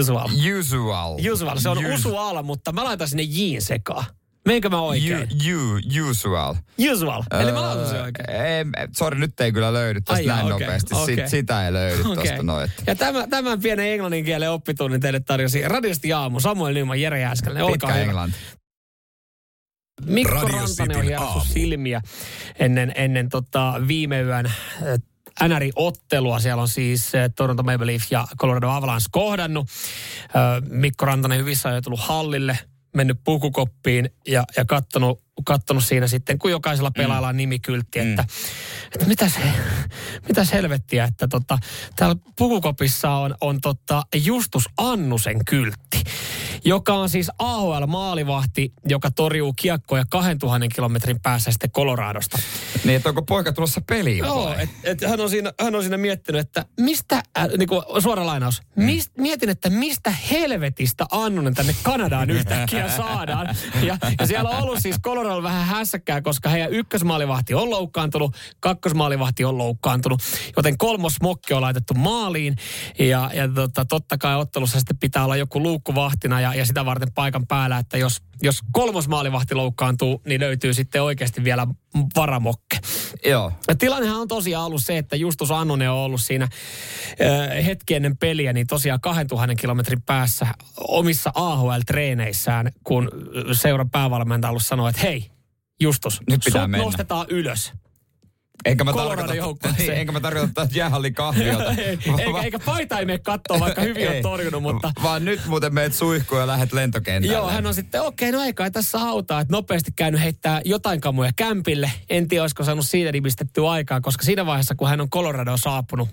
[0.00, 0.28] Usual.
[0.60, 1.16] Usual.
[1.32, 4.04] Usual, se on Us- usual, mutta mä laitan sinne jiin sekaan.
[4.46, 5.28] Meinkö mä oikein?
[5.46, 6.54] You, you, usual.
[6.92, 7.22] Usual.
[7.40, 8.30] Eli mä sen oikein.
[8.30, 8.64] Ei,
[8.96, 10.94] sori, nyt ei kyllä löydy tästä Ai näin okei, nopeasti.
[10.94, 11.16] okei.
[11.16, 12.14] Sit, sitä ei löydy Okei.
[12.26, 12.70] tosta noin.
[12.86, 17.64] Ja tämän, tämän pienen englannin kielen oppitunnin teille tarjosi Radiosti Aamu, Samuel Nyman, Jere Jääskäläinen.
[17.64, 18.04] Olkaa Pitkä hyvä.
[18.04, 18.36] englanti.
[20.06, 21.40] Mikko Radio Rantanen on aamu.
[21.44, 22.00] silmiä
[22.58, 26.40] ennen, ennen tota viime yön äh, NR-ottelua.
[26.40, 29.66] Siellä on siis äh, Toronto Maple Leafs ja Colorado Avalanche kohdannut.
[30.24, 32.58] Äh, Mikko Rantanen hyvissä ajoin tullut hallille,
[32.94, 38.24] mennyt pukukoppiin ja, ja kattonut, kattonut siinä sitten, kun jokaisella pelaajalla on nimikyltti, että,
[38.92, 39.32] että mitäs,
[40.28, 41.58] mitäs helvettiä, että tota,
[41.96, 46.02] täällä pukukopissa on, on tota Justus Annusen kyltti,
[46.64, 52.38] joka on siis AHL-maalivahti, joka torjuu kiekkoja 2000 kilometrin päässä sitten Coloradosta.
[52.84, 54.62] Niin, että onko poika tulossa peliin Joo, vai?
[54.62, 58.26] et, et hän, on siinä, hän on siinä miettinyt, että mistä, äh, niin kuin suora
[58.26, 63.56] lainaus, mist, mietin, että mistä helvetistä Annunen tänne Kanadaan yhtäkkiä saadaan.
[63.82, 69.44] Ja, ja siellä on ollut siis Colorado vähän hässäkkää, koska heidän ykkösmaalivahti on loukkaantunut, kakkosmaalivahti
[69.44, 70.22] on loukkaantunut,
[70.56, 72.56] joten kolmos mokki on laitettu maaliin.
[72.98, 77.12] Ja, ja tota, totta kai ottelussa sitten pitää olla joku luukkuvahtina ja, ja sitä varten
[77.12, 81.66] paikan päällä, että jos, jos kolmos maalivahti loukkaantuu, niin löytyy sitten oikeasti vielä
[82.16, 82.78] varamokke.
[83.26, 83.52] Joo.
[83.68, 86.48] Ja tilannehan on tosiaan ollut se, että Justus Annunen on ollut siinä
[87.20, 93.10] ö, hetki ennen peliä, niin tosiaan 2000 kilometrin päässä omissa AHL-treeneissään, kun
[93.52, 95.30] seuran päävalmentaja ollut sanoa, että hei,
[95.80, 96.84] Justus, Nyt pitää mennä.
[96.84, 97.72] nostetaan ylös.
[98.64, 99.98] Enkä mä tarkoita, joukkueeseen.
[99.98, 101.72] enkä mä tarkoita että jäähallin kahviota.
[101.80, 104.92] Ei, eikä, eikä paita ei mene katsoa, vaikka hyvin on torjunut, mutta...
[105.02, 107.36] Vaan nyt muuten meet suihkuun ja lähdet lentokentälle.
[107.36, 110.60] Joo, hän on sitten, okei, okay, no ei kai tässä auta, että nopeasti käynyt heittää
[110.64, 111.92] jotain kamuja kämpille.
[112.10, 116.08] En tiedä, olisiko saanut siitä nimistettyä aikaa, koska siinä vaiheessa, kun hän on Colorado saapunut,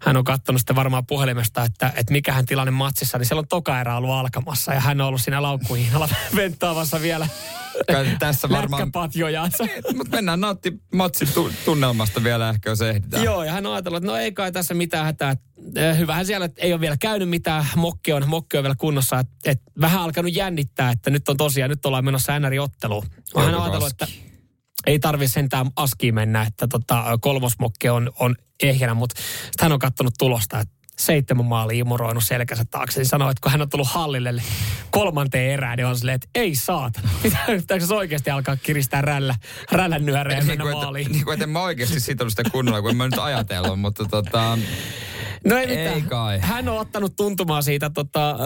[0.00, 3.80] hän on katsonut sitten varmaan puhelimesta, että, että mikähän tilanne matsissa, niin siellä on toka
[3.80, 7.26] erä ollut alkamassa ja hän on ollut siinä laukkuhihnalla venttaamassa vielä
[8.18, 8.80] Tässä varmaan...
[8.80, 9.64] lätkäpatjojansa.
[9.96, 13.24] Mutta mennään nautti matsin tu- tunnelmasta vielä ehkä, jos ehditään.
[13.24, 15.36] Joo, ja hän on ajatellut, että no ei kai tässä mitään hätää.
[15.76, 19.18] Eh, Hyvähän siellä, että ei ole vielä käynyt mitään, mokki on, mokki on vielä kunnossa.
[19.18, 23.06] Että et vähän alkanut jännittää, että nyt on tosiaan, nyt ollaan menossa NR-otteluun.
[23.36, 24.06] Hän on ajatellut, että?
[24.86, 29.78] Ei tarvi sentään askiin mennä, että tota, kolmosmokki on, on ehjänä, mutta sitten hän on
[29.78, 33.88] katsonut tulosta, että seitsemän maalia imuroinut selkänsä taakse, niin sanoi, että kun hän on tullut
[33.88, 34.42] hallille
[34.90, 37.08] kolmanteen erään, niin on silleen, että ei saatana.
[37.60, 39.34] Pitääkö se oikeasti alkaa kiristää rällä,
[39.72, 41.12] rällän nyöreen ja Niin mennä kuin, että, maaliin?
[41.12, 44.04] niin kuin, että en mä oikeasti sitonut sitä kunnolla, kun en mä nyt ajatellut, mutta
[44.04, 44.58] tota...
[45.44, 45.94] No ei mitään.
[45.94, 46.38] Ei kai.
[46.38, 48.36] Hän on ottanut tuntumaan siitä tota,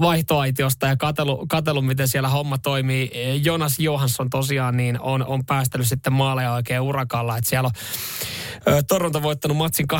[0.00, 3.10] vaihtoaitiosta ja katelu, katelu, miten siellä homma toimii.
[3.44, 7.36] Jonas Johansson tosiaan niin on, on päästänyt sitten maaleja oikein urakalla.
[7.36, 7.72] Että siellä on
[8.88, 9.96] Toronto voittanut matsin 8-2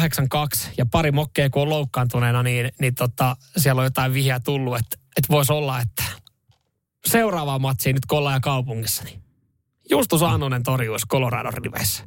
[0.79, 4.97] ja pari mokkea kun on loukkaantuneena, niin, niin tota, siellä on jotain vihjaa tullut, että,
[5.17, 6.05] että voisi olla, että
[7.07, 9.23] seuraavaa matsia nyt kun ollaan ja kaupungissa, niin
[9.91, 12.05] Justus Annonen torjuisi Colorado riveissä.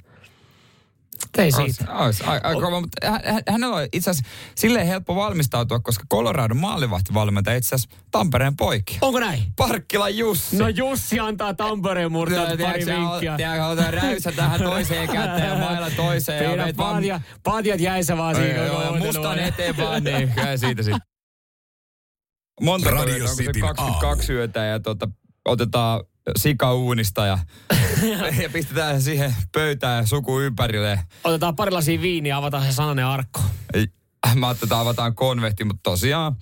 [1.37, 1.93] Ei siitä.
[1.93, 5.79] Ois, ois, ai, ai, kova, mutta hän, hän- hänellä on itse asiassa silleen helppo valmistautua,
[5.79, 8.97] koska Colorado maalivahtivalmentaja itse asiassa Tampereen poikki.
[9.01, 9.43] Onko näin?
[9.55, 10.57] Parkkila Jussi.
[10.57, 13.37] No Jussi antaa Tampereen murtaa pari vinkkiä.
[13.37, 16.43] Tiedätkö, ota räysä tähän toiseen käteen ja mailla toiseen.
[16.43, 18.53] ja Pidä meet vaan- paatja, paatjat jäisä vaan siinä.
[18.63, 21.01] Joo, joo, mustan eteen vaan, niin kyllä siitä sitten.
[22.61, 25.07] Monta Radio se Cityn 22 yötä ja tota,
[25.45, 26.03] otetaan
[26.35, 27.37] sika uunista ja,
[28.43, 30.99] ja pistetään siihen pöytään ja suku ympärille.
[31.23, 33.39] Otetaan pari lasia viiniä, avataan se sananen arkku.
[34.35, 36.35] Mä ajattelin, että avataan konvehti, mutta tosiaan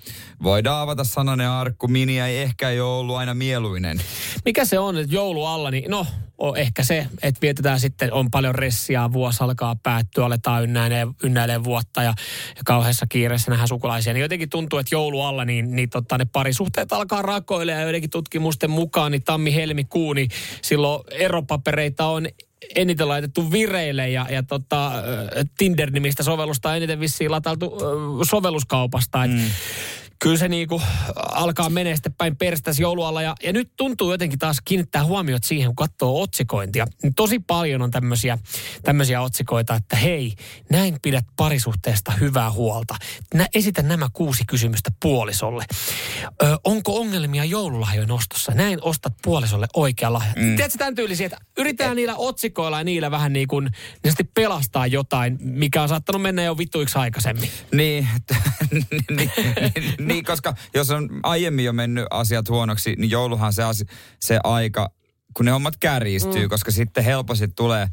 [0.43, 1.87] voidaan avata sananen arkku.
[1.87, 4.01] Mini ei ehkä ei ole ollut aina mieluinen.
[4.45, 6.05] Mikä se on, että joulu alla, niin no,
[6.37, 11.63] on ehkä se, että vietetään sitten, on paljon ressiä, vuosi alkaa päättyä, aletaan ynnäilee, ynnäilee
[11.63, 12.13] vuotta ja,
[12.55, 14.13] ja kauheassa kiireessä nähdään sukulaisia.
[14.13, 18.09] Niin jotenkin tuntuu, että joulu alla, niin, niin totta, ne parisuhteet alkaa rakoilla ja joidenkin
[18.09, 20.29] tutkimusten mukaan, niin tammi-helmikuu, niin
[20.61, 22.27] silloin eropapereita on
[22.75, 24.91] eniten laitettu vireille ja, ja tota,
[25.57, 27.77] Tinder-nimistä sovellusta eniten vissiin latailtu
[28.23, 29.27] sovelluskaupasta.
[29.27, 29.49] mm
[30.25, 30.81] kyllä se niinku
[31.15, 33.21] alkaa menee sitten päin perstäs joulualla.
[33.21, 36.87] Ja, ja nyt tuntuu jotenkin taas kiinnittää huomiot siihen, kun katsoo otsikointia.
[37.03, 38.37] Niin tosi paljon on tämmöisiä,
[38.83, 40.33] tämmöisiä otsikoita, että hei,
[40.69, 42.95] näin pidät parisuhteesta hyvää huolta.
[43.33, 45.65] Nä, esitä nämä kuusi kysymystä puolisolle.
[46.43, 48.51] Ö, onko ongelmia joululahjojen ostossa?
[48.51, 50.33] Näin ostat puolisolle oikea lahja.
[50.35, 50.55] Mm.
[50.55, 53.69] Tiedätkö tämän tyylisiä, että yritetään niillä otsikoilla ja niillä vähän niin kuin
[54.33, 57.49] pelastaa jotain, mikä on saattanut mennä jo vittuiksi aikaisemmin.
[57.71, 58.07] Niin,
[59.09, 59.31] niin,
[59.99, 63.85] niin, niin, koska jos on aiemmin jo mennyt asiat huonoksi, niin jouluhan se, asi,
[64.19, 64.91] se aika,
[65.33, 66.49] kun ne hommat kärjistyy, mm.
[66.49, 67.87] koska sitten helposti tulee,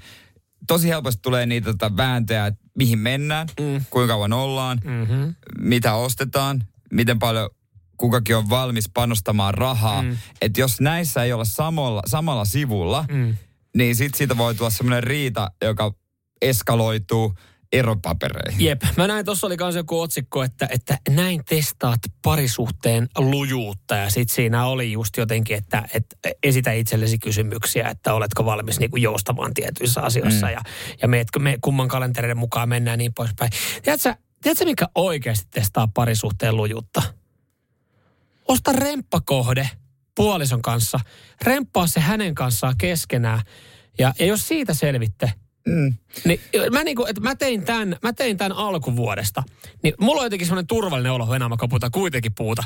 [0.67, 3.85] tosi helposti tulee niitä tota vääntöjä, että mihin mennään, mm.
[3.91, 5.35] kuinka kauan ollaan, mm-hmm.
[5.59, 7.51] mitä ostetaan, miten paljon
[7.97, 10.03] kukakin on valmis panostamaan rahaa.
[10.03, 10.17] Mm.
[10.41, 13.37] Että jos näissä ei olla samalla, samalla sivulla, mm.
[13.77, 15.95] niin sitten siitä voi tulla semmoinen riita, joka
[16.43, 17.35] eskaloituu–
[17.73, 18.65] eropapereihin.
[18.65, 18.83] Jep.
[18.97, 23.97] Mä näin, tuossa oli myös joku otsikko, että, että näin testaat parisuhteen lujuutta.
[23.97, 28.97] Ja sitten siinä oli just jotenkin, että, että esitä itsellesi kysymyksiä, että oletko valmis niinku
[28.97, 30.47] joustamaan tietyissä asioissa.
[30.47, 30.53] Mm.
[30.53, 30.61] Ja,
[31.03, 33.51] ja meetkö me kumman kalenterin mukaan mennään niin poispäin.
[33.83, 37.03] Tiedätkö, tiedätkö mikä oikeasti testaa parisuhteen lujuutta?
[38.49, 39.71] Osta remppakohde
[40.17, 41.01] puolison kanssa.
[41.43, 43.41] Remppaa se hänen kanssaan keskenään.
[43.99, 45.33] Ja, ja jos siitä selvitte,
[45.67, 45.95] Mm.
[46.25, 49.43] Niin, mä, niinku, että mä, tein tämän, mä tein tämän alkuvuodesta.
[49.83, 52.65] Niin mulla on jotenkin semmoinen turvallinen olo, enää mä kaputan kuitenkin puuta.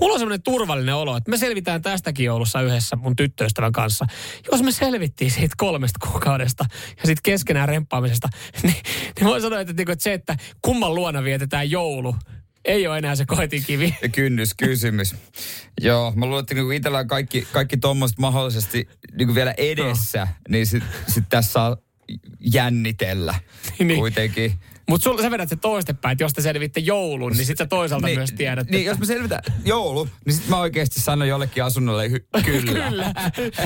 [0.00, 4.06] Mulla on semmoinen turvallinen olo, että me selvitään tästäkin joulussa yhdessä mun tyttöystävän kanssa.
[4.52, 8.28] Jos me selvittiin siitä kolmesta kuukaudesta ja sitten keskenään remppaamisesta,
[8.62, 8.74] niin,
[9.18, 12.16] niin voin sanoa, että, niinku, että se, että kumman luona vietetään joulu,
[12.64, 13.96] ei ole enää se koetinkivi.
[14.02, 15.14] Ja kynnyskysymys.
[15.80, 18.88] Joo, mä luulen, että niinku itsellä on kaikki, kaikki tuommoista mahdollisesti
[19.18, 20.34] niinku vielä edessä, no.
[20.48, 21.76] niin sitten sit tässä
[22.40, 23.34] jännitellä
[23.78, 23.98] niin.
[23.98, 24.52] kuitenkin.
[24.88, 28.06] Mutta sulla sä vedät se toistepäin, että jos te selvitte joulun, niin sitten sä toisaalta
[28.06, 28.70] niin, myös tiedät.
[28.70, 28.90] Niin, että...
[28.90, 32.88] jos me selvitään joulu, niin sitten mä oikeasti sanon jollekin asunnolle hy- kyllä.
[32.88, 33.12] kyllä.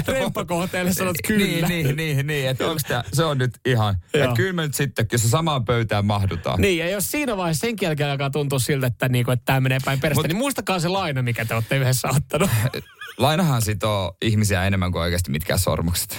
[0.07, 1.46] Remppakohteelle sanot kyllä.
[1.46, 3.96] niin, niin, niin, niin että onks tää, se on nyt ihan.
[4.14, 6.61] että kyllä me nyt sitten, jos samaan pöytään mahdutaan.
[6.61, 9.78] Niin, ja jos siinä vaiheessa sen jälkeen alkaa tuntua siltä, että, niinku, että tämä menee
[9.85, 12.50] päin perästä, Mut, niin muistakaa se laina, mikä te olette yhdessä ottanut.
[13.18, 16.18] Lainahan sitoo ihmisiä enemmän kuin oikeasti mitkään sormukset.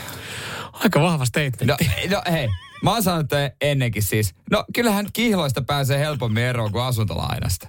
[0.74, 1.66] Aika vahva statement.
[1.66, 1.78] No,
[2.10, 2.50] no hei,
[2.84, 3.32] mä oon sanonut
[3.62, 4.36] ennenkin siis.
[4.52, 7.68] No kyllähän kihloista pääsee helpommin eroon kuin asuntolainasta.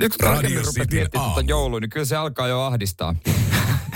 [0.00, 3.14] Kun tarkemmin rupeat miettimään tuota joulua, niin kyllä se alkaa jo ahdistaa.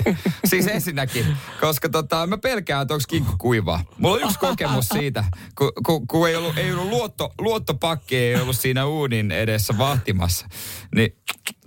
[0.51, 3.85] siis ensinnäkin, koska tota, mä pelkään, että onko kinkku kuivaa.
[3.99, 5.25] Mulla on yksi kokemus siitä,
[5.59, 10.47] kun, kun, kun ei ollut, ei ollut luotto, luottopakki, ei ollut siinä uunin edessä vahtimassa.
[10.95, 11.17] Niin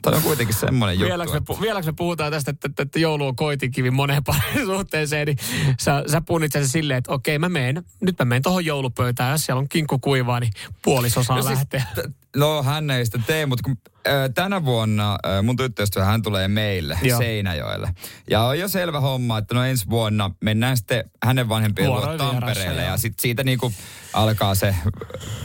[0.02, 1.10] Tämä on kuitenkin semmoinen juttu.
[1.10, 4.22] Vieläkö me, vieläkö me puhutaan tästä, että, että, että joulu on koitinkivi moneen
[4.66, 5.38] suhteeseen, niin
[5.80, 9.60] sä, sä punnit silleen, että okei, mä menen, nyt mä menen tuohon joulupöytään, jos siellä
[9.60, 11.84] on kinkku kuivaa, niin puoliso saa no siis, lähteä.
[11.96, 16.22] T- no hän ei sitä tee, mutta kun, äh, tänä vuonna äh, mun tyttöystävä hän
[16.22, 17.20] tulee meille Joo.
[17.20, 17.94] Seinäjoelle.
[18.30, 22.84] Ja on jo selvä homma, että no ensi vuonna mennään sitten hänen vanhempien luo Tampereelle
[22.84, 23.74] ja sitten siitä niinku
[24.14, 24.76] alkaa se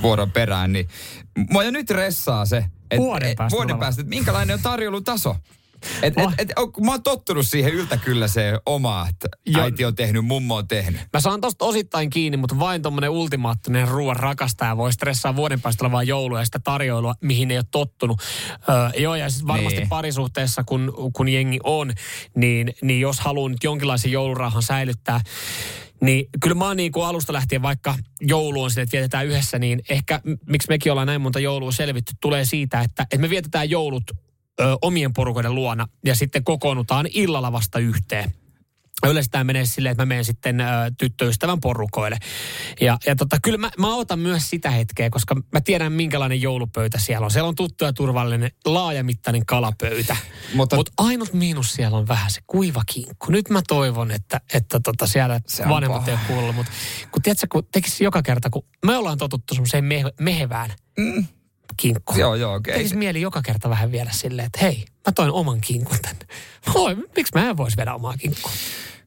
[0.03, 0.73] vuoron perään.
[0.73, 0.88] Niin
[1.51, 3.57] mua jo nyt ressaa se, et, vuoden päästä.
[3.57, 5.37] Vuoden päästä, että minkälainen on tarjoulutaso.
[6.03, 6.33] Et, oh.
[6.38, 7.72] et, et, mä oon tottunut siihen
[8.27, 9.29] se oma, että
[9.61, 11.01] äiti on tehnyt, mummo on tehnyt.
[11.12, 15.85] Mä saan tosta osittain kiinni, mutta vain tommonen ultimaattinen ruoan rakastaja voi stressaa vuoden päästä
[15.85, 18.20] olevaa joulua ja sitä tarjoilua, mihin ei ole tottunut.
[18.68, 19.88] Öö, joo, ja siis varmasti niin.
[19.88, 21.92] parisuhteessa, kun, kun jengi on,
[22.37, 25.20] niin, niin jos haluaa nyt jonkinlaisen joulurahan säilyttää,
[26.01, 29.83] niin kyllä mä oon niin kuin alusta lähtien, vaikka joulu on että vietetään yhdessä, niin
[29.89, 34.05] ehkä miksi mekin ollaan näin monta joulua selvitty, tulee siitä, että, että me vietetään joulut
[34.61, 38.33] ö, omien porukoiden luona ja sitten kokoonnutaan illalla vasta yhteen.
[39.07, 40.65] Yleensä tämä menee silleen, että mä menen sitten ö,
[40.99, 42.19] tyttöystävän porukoille.
[42.81, 46.99] Ja, ja tota, kyllä mä, mä otan myös sitä hetkeä, koska mä tiedän minkälainen joulupöytä
[46.99, 47.31] siellä on.
[47.31, 50.17] Siellä on tuttu ja turvallinen, laajamittainen kalapöytä.
[50.55, 53.33] Mutta Mut ainut miinus siellä on vähän se kuiva kinkku.
[53.33, 56.55] Nyt mä toivon, että, että tota siellä vanhemmat ei kuullut.
[56.55, 56.73] Mutta
[57.13, 60.71] kun tiedätkö, kun tekisi joka kerta, kun me ollaan totuttu semmoiseen mehe, mehevään.
[60.99, 61.27] Mm
[61.77, 62.14] kinkku.
[62.18, 62.54] Joo, joo.
[62.54, 62.74] Okay.
[62.74, 66.27] Tekisi mieli joka kerta vähän viedä silleen, että hei, mä toin oman kinkun tänne.
[67.16, 68.52] Miksi mä en voisi viedä omaa kinkkua?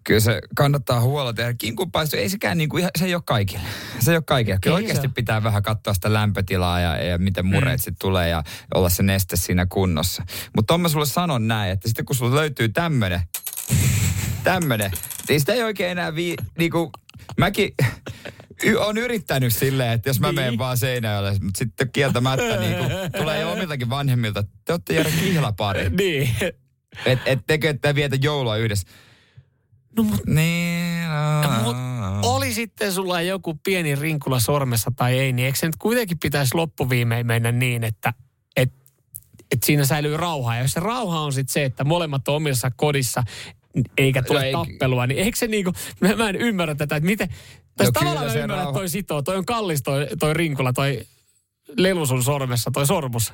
[0.03, 1.53] Kyllä se kannattaa huolella tehdä.
[1.53, 3.63] Kinkunpaisto ei sekään niin kuin, se ei ole kaikille.
[3.99, 4.59] Se ei ole kaikille.
[4.61, 5.13] Kyllä Ei oikeasti se.
[5.13, 7.84] pitää vähän katsoa sitä lämpötilaa ja, ja miten mureet mm.
[7.84, 8.43] sitten tulee ja
[8.76, 10.24] olla se neste siinä kunnossa.
[10.55, 13.22] Mutta on mä sulle sanon näin, että sitten kun sulla löytyy tämmönen,
[14.43, 14.91] tämmönen,
[15.30, 16.92] niin sitä ei oikein enää vii, niinku,
[17.38, 17.72] mäkin
[18.64, 20.36] y- on yrittänyt silleen, että jos mä Niin.
[20.36, 22.84] menen vaan Seinäjoelle, mutta sitten kieltämättä niinku,
[23.18, 25.90] tulee jo omiltakin vanhemmilta, että te olette Jere kihlapari.
[25.90, 26.30] Niin.
[27.06, 28.88] Et, et tekö, että vietä joulua yhdessä.
[29.98, 31.10] No mut Niin,
[31.44, 31.76] no, Mut
[32.26, 36.56] oli sitten sulla joku pieni rinkula sormessa tai ei, niin eikö se nyt kuitenkin pitäisi
[36.56, 38.14] loppuviimein mennä niin, että
[38.56, 38.74] et,
[39.52, 40.56] et siinä säilyy rauha.
[40.56, 43.24] Ja jos se rauha on sitten se, että molemmat on omissa kodissa,
[43.97, 47.05] eikä tule No ei- tappelua, niin eikö se niinku, mä, mä en ymmärrä tätä, että
[47.07, 47.30] miten,
[47.78, 51.01] tai No tavallaan mä ymmärrän, että toi sitoo, toi on kallis toi, toi rinkula, toi
[51.78, 53.34] lelu sun sormessa, toi sormus.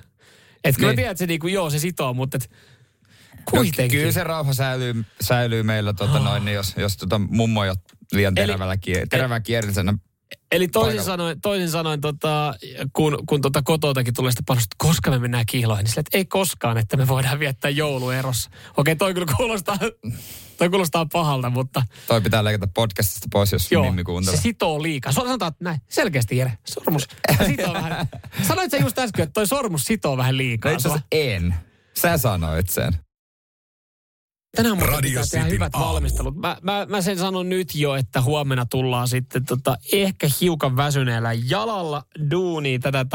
[0.63, 0.87] Että kyllä Niin.
[0.87, 3.99] mä tiedän, että se niinku, joo se sitoo, mutta et No, kuitenkin.
[3.99, 7.77] kyllä se rauha säilyy, säilyy meillä, tota noin, niin jos, jos tota mummo ei ole
[8.13, 8.77] liian Eli- terävällä
[9.09, 9.93] terävää kielisenä.
[10.51, 11.05] Eli toisin paikalla.
[11.05, 12.53] sanoen, toisin sanoen tota,
[12.93, 16.17] kun, kun tota kotoutakin tulee sitä panosta, että koska me mennään kihloihin, niin sille, että
[16.17, 18.49] ei koskaan, että me voidaan viettää joulu erossa.
[18.77, 19.77] Okei, toi kyllä kuulostaa,
[20.57, 24.39] toi kuulostaa pahalta, mutta Toi pitää leikata podcastista pois, jos joo, Mimmi se kuuntelee.
[24.39, 25.11] sitoo liikaa.
[25.11, 27.07] Sanotaan että näin, selkeästi Jere, sormus
[27.47, 28.07] sitoo vähän.
[28.47, 30.71] Sanoit sä just äsken, että toi sormus sitoo vähän No liikaa.
[30.71, 30.91] itse sua.
[30.91, 31.55] asiassa en.
[31.93, 32.93] Sä sanoit sen.
[34.55, 35.87] Tänään muuten Radio pitää tehdä hyvät aamu.
[35.87, 36.35] valmistelut.
[36.35, 41.33] Mä, mä, mä sen sanon nyt jo, että huomenna tullaan sitten tota, ehkä hiukan väsyneellä
[41.33, 42.81] jalalla duuniin.
[42.81, 43.05] Tätä,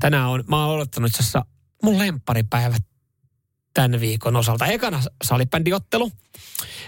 [0.00, 1.44] tänään on, mä oon odottanut itse asiassa
[1.82, 2.76] mun lempparipäivä
[3.74, 4.66] tämän viikon osalta.
[4.66, 6.12] Ekana salibändiottelu.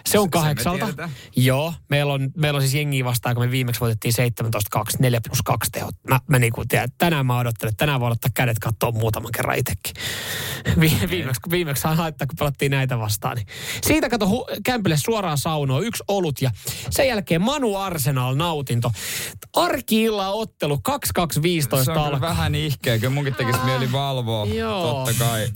[0.07, 0.78] Se on me kahdeksalta.
[0.85, 1.11] tiedetään.
[1.37, 4.14] Joo, meillä on, meillä on siis jengiä vastaan, kun me viimeksi voitettiin
[4.78, 5.95] 17-2, 4 plus 2 tehot.
[6.09, 9.59] Mä, mä niinku tiedän, tänään mä odottelen, että tänään voi ottaa kädet katsoa muutaman kerran
[9.59, 9.93] itsekin.
[10.80, 13.37] Vi, viimeksi, viimeksi saan haittaa, kun pelattiin näitä vastaan.
[13.37, 13.47] Niin.
[13.87, 16.51] Siitä kato hu, kämpille suoraan saunoon, yksi olut ja
[16.91, 18.93] sen jälkeen Manu Arsenal nautinto.
[19.57, 22.20] Arki-illan ottelu 2-2-15 Se on kyllä alkaa.
[22.20, 22.99] vähän ihkeä.
[22.99, 24.47] Kyllä munkin tekisi mieli valvoa.
[24.47, 25.05] Joo.
[25.05, 25.49] Totta kai.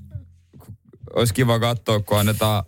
[1.16, 2.64] Olisi kiva katsoa, kun annetaan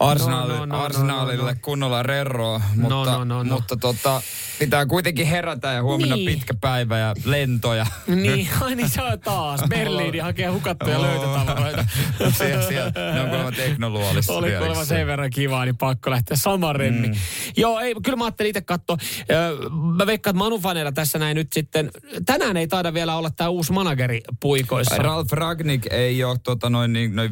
[0.00, 1.56] Arsenal, No, no, no, Arsenalille no, no.
[1.62, 2.60] kunnolla rerroa.
[2.76, 3.54] Mutta, no, no, no.
[3.54, 4.22] mutta tota,
[4.58, 6.26] pitää kuitenkin herätä ja huomenna Niin.
[6.26, 7.86] pitkä päivä ja lentoja.
[8.06, 9.60] Niin, ai niin se on taas.
[9.68, 11.02] Berliini hakee hukattuja Oo.
[11.04, 11.86] löytötavaroita.
[12.38, 12.92] siellä, siellä.
[13.14, 14.32] Ne on kuulemma teknoluolissa.
[14.32, 17.08] Oli kuulemma sen verran kivaa, niin pakko lähteä saman remmi.
[17.08, 17.14] Mm.
[17.56, 18.96] Joo, ei, kyllä mä ajattelin itse katsoa.
[19.96, 21.90] Mä veikkaan, että Manu Faneella tässä näin nyt sitten,
[22.26, 24.96] tänään ei taida vielä olla tämä uusi manageri puikoissa.
[24.96, 27.30] Ralf Ragnik ei ole tota, noin, niin, noin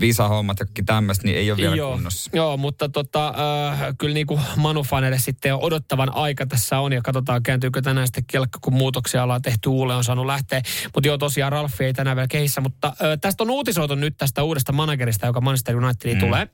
[0.00, 2.30] visahommat ja kaikki tämmöistä, niin ei ole vielä joo, kunnossa.
[2.34, 7.02] joo, mutta tota, äh, kyllä niin kuin Manu Fanelle sitten odottavan aika tässä on ja
[7.02, 10.62] katsotaan kääntyykö tänään sitten kelkka, kun muutoksia ollaan tehty uulle on saanut lähteä.
[10.94, 14.42] Mutta joo, tosiaan Ralfi ei tänään vielä kehissä, mutta äh, tästä on uutisoitu nyt tästä
[14.42, 16.26] uudesta managerista, joka Manchester Unitediin mm.
[16.26, 16.48] tulee.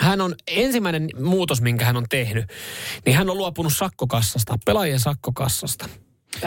[0.00, 2.44] Hän on ensimmäinen muutos, minkä hän on tehnyt,
[3.06, 5.88] niin hän on luopunut sakkokassasta, pelaajien sakkokassasta.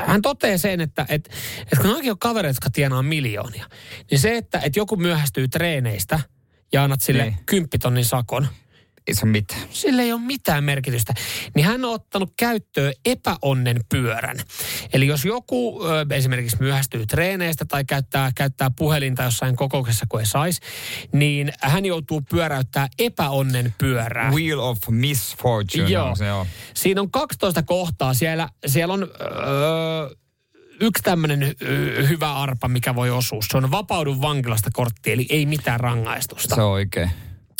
[0.06, 1.30] Hän toteaa sen, että, että,
[1.62, 3.70] että kun onkin jo kavereita, jotka tienaa miljoonia,
[4.12, 6.20] niin se, että, että joku myöhästyy treeneistä
[6.74, 7.38] ja annat sille Niin.
[7.46, 8.48] kymppitonnin sakon,
[9.08, 9.62] Ei se mitään.
[9.70, 11.14] sillä ei ole mitään merkitystä.
[11.56, 14.38] Niin hän on ottanut käyttöön epäonnen pyörän.
[14.94, 20.26] Eli jos joku ö, esimerkiksi myöhästyy treeneistä tai käyttää, käyttää puhelinta jossain kokouksessa, kun ei
[20.26, 20.62] saisi,
[21.12, 24.32] niin hän joutuu pyöräyttää epäonnen pyörää.
[24.32, 25.90] Wheel of Misfortune.
[25.90, 26.10] Joo.
[26.10, 26.48] on Se, joo.
[26.74, 28.14] Siinä on 12 kohtaa.
[28.14, 30.10] Siellä, siellä on öö,
[30.80, 31.56] yksi tämmöinen
[32.10, 33.40] hyvä arpa, mikä voi osua.
[33.52, 36.56] Se on vapaudu vankilasta kortti, eli ei mitään rangaistusta.
[36.56, 37.12] Se on oikein.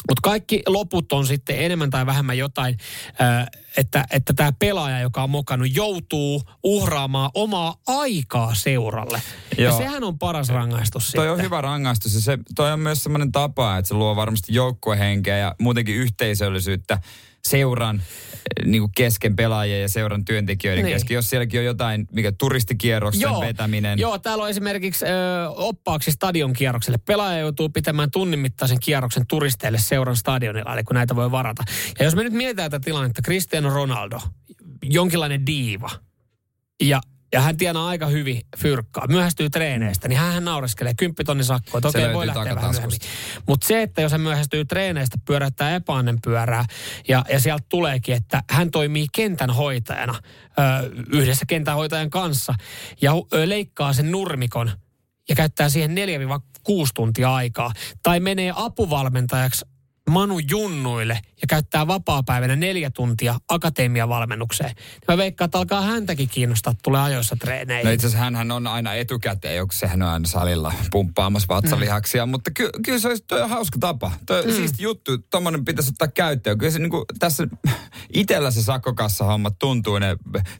[0.10, 2.78] Mutta kaikki loput on sitten enemmän tai vähemmän jotain,
[3.78, 9.22] että, että tämä pelaaja, joka on mokannut, joutuu uhraamaan omaa aikaa seuralle.
[9.58, 9.72] Joo.
[9.72, 11.32] Ja sehän on paras rangaistus Toi sitten.
[11.32, 15.38] on hyvä rangaistus ja se, toi on myös semmoinen tapa, että se luo varmasti joukkuehenkeä
[15.38, 17.00] ja muutenkin yhteisöllisyyttä
[17.50, 20.96] seuran eh, niin kuin kesken pelaajien ja seuran työntekijöiden Niin.
[20.96, 21.16] kesken.
[21.16, 24.00] Jos sielläkin on jotain, mikä turistikierroksen vetäminen.
[24.00, 25.10] Joo, täällä on esimerkiksi ö,
[25.50, 26.98] oppaaksi stadion kierrokselle.
[26.98, 31.64] Pelaaja joutuu pitämään tunnin mittaisen kierroksen turisteille seuran stadionilla, eli kun näitä voi varata.
[32.00, 34.20] Ja jos me nyt mietitään tätä tilannetta, Cristiano Ronaldo,
[34.84, 35.90] jonkinlainen diiva,
[36.84, 37.02] ja
[37.36, 41.98] ja hän tienaa aika hyvin fyrkkaa, myöhästyy treeneistä, niin hän naureskelee kymppitonnin sakkoa, että Se
[41.98, 43.00] okei, voi lähteä vähän myöhemmin.
[43.48, 46.66] Mutta se, että jos hän myöhästyy treeneistä, pyöräyttää epäonnen pyörää,
[47.08, 52.54] ja, ja sieltä tuleekin, että hän toimii kentän hoitajana ö, yhdessä kentän hoitajan kanssa,
[53.02, 54.72] ja ö, leikkaa sen nurmikon,
[55.30, 55.94] ja käyttää siihen 4-6
[56.96, 57.74] tuntia aikaa,
[58.04, 59.66] tai menee apuvalmentajaksi
[60.10, 64.70] Manu Junnuille ja käyttää vapaa-päivänä neljä tuntia akatemiavalmennukseen.
[64.76, 67.86] Niin mä veikkaan, että alkaa häntäkin kiinnostaa, että tulee ajoissa treeneihin.
[67.86, 72.30] No itse asiassa hänhän on aina etukäteen, joku sehän on aina salilla pumppaamassa vatsalihaksia, mm.
[72.30, 74.12] mutta ky- kyllä se olisi toi on hauska tapa.
[74.26, 74.52] Toi mm.
[74.52, 76.58] siisti juttu, tommonen pitäisi ottaa käyttöön.
[76.58, 77.48] Kyllä se niinku, tässä
[78.14, 80.18] itellä se sakkokassa-homma tuntuu ne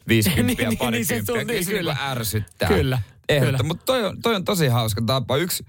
[0.08, 2.68] 50 ja Niin, pari niin se tuntuu, Kyllä se niinku ärsyttää.
[2.70, 3.02] Kyllä,
[3.40, 3.60] kyllä.
[3.64, 5.38] Mutta toi, on- toi on tosi hauska tapa.
[5.38, 5.66] Yksi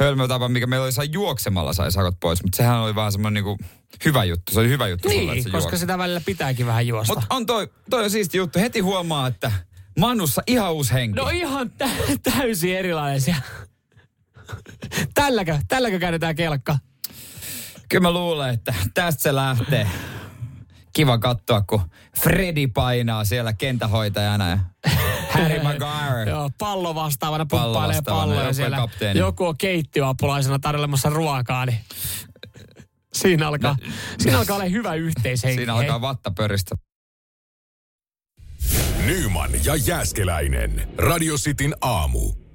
[0.00, 3.64] hölmötapa, mikä meillä oli sai juoksemalla sai sakot pois, mutta sehän oli vaan semmoinen niinku
[4.04, 4.52] hyvä juttu.
[4.52, 5.78] Se oli hyvä juttu sulle, että Niin, se koska juoksi.
[5.80, 7.14] sitä välillä pitääkin vähän juosta.
[7.14, 8.58] Mutta on toi, toi on siisti juttu.
[8.58, 9.52] Heti huomaa, että
[9.98, 11.16] Manussa ihan uusi henki.
[11.16, 11.88] No ihan tä-
[12.22, 13.42] täysin erilainen siellä.
[15.14, 16.78] Tälläkö, tälläkö käännetään kelkka?
[17.88, 19.88] Kyllä mä luulen, että tästä se lähtee.
[20.92, 21.80] Kiva katsoa, kun
[22.22, 24.58] Freddy painaa siellä kentähoitajana ja
[25.42, 26.30] Harry Maguire.
[26.30, 28.76] Joo, pallo vastaavana Pallo pumppailee vastaavana, palloja joukkueen siellä.
[28.76, 29.20] kapteeni.
[29.20, 31.78] Joku on keittiöapulaisena tarjoilemassa ruokaa, niin
[33.12, 33.76] siinä alkaa,
[34.18, 35.56] siinä alkaa olla hyvä yhteishenki.
[35.56, 36.74] Siinä alkaa vatta pöristä.
[39.06, 40.88] Nyman ja Jääskeläinen.
[40.98, 42.47] Radio Cityn aamu.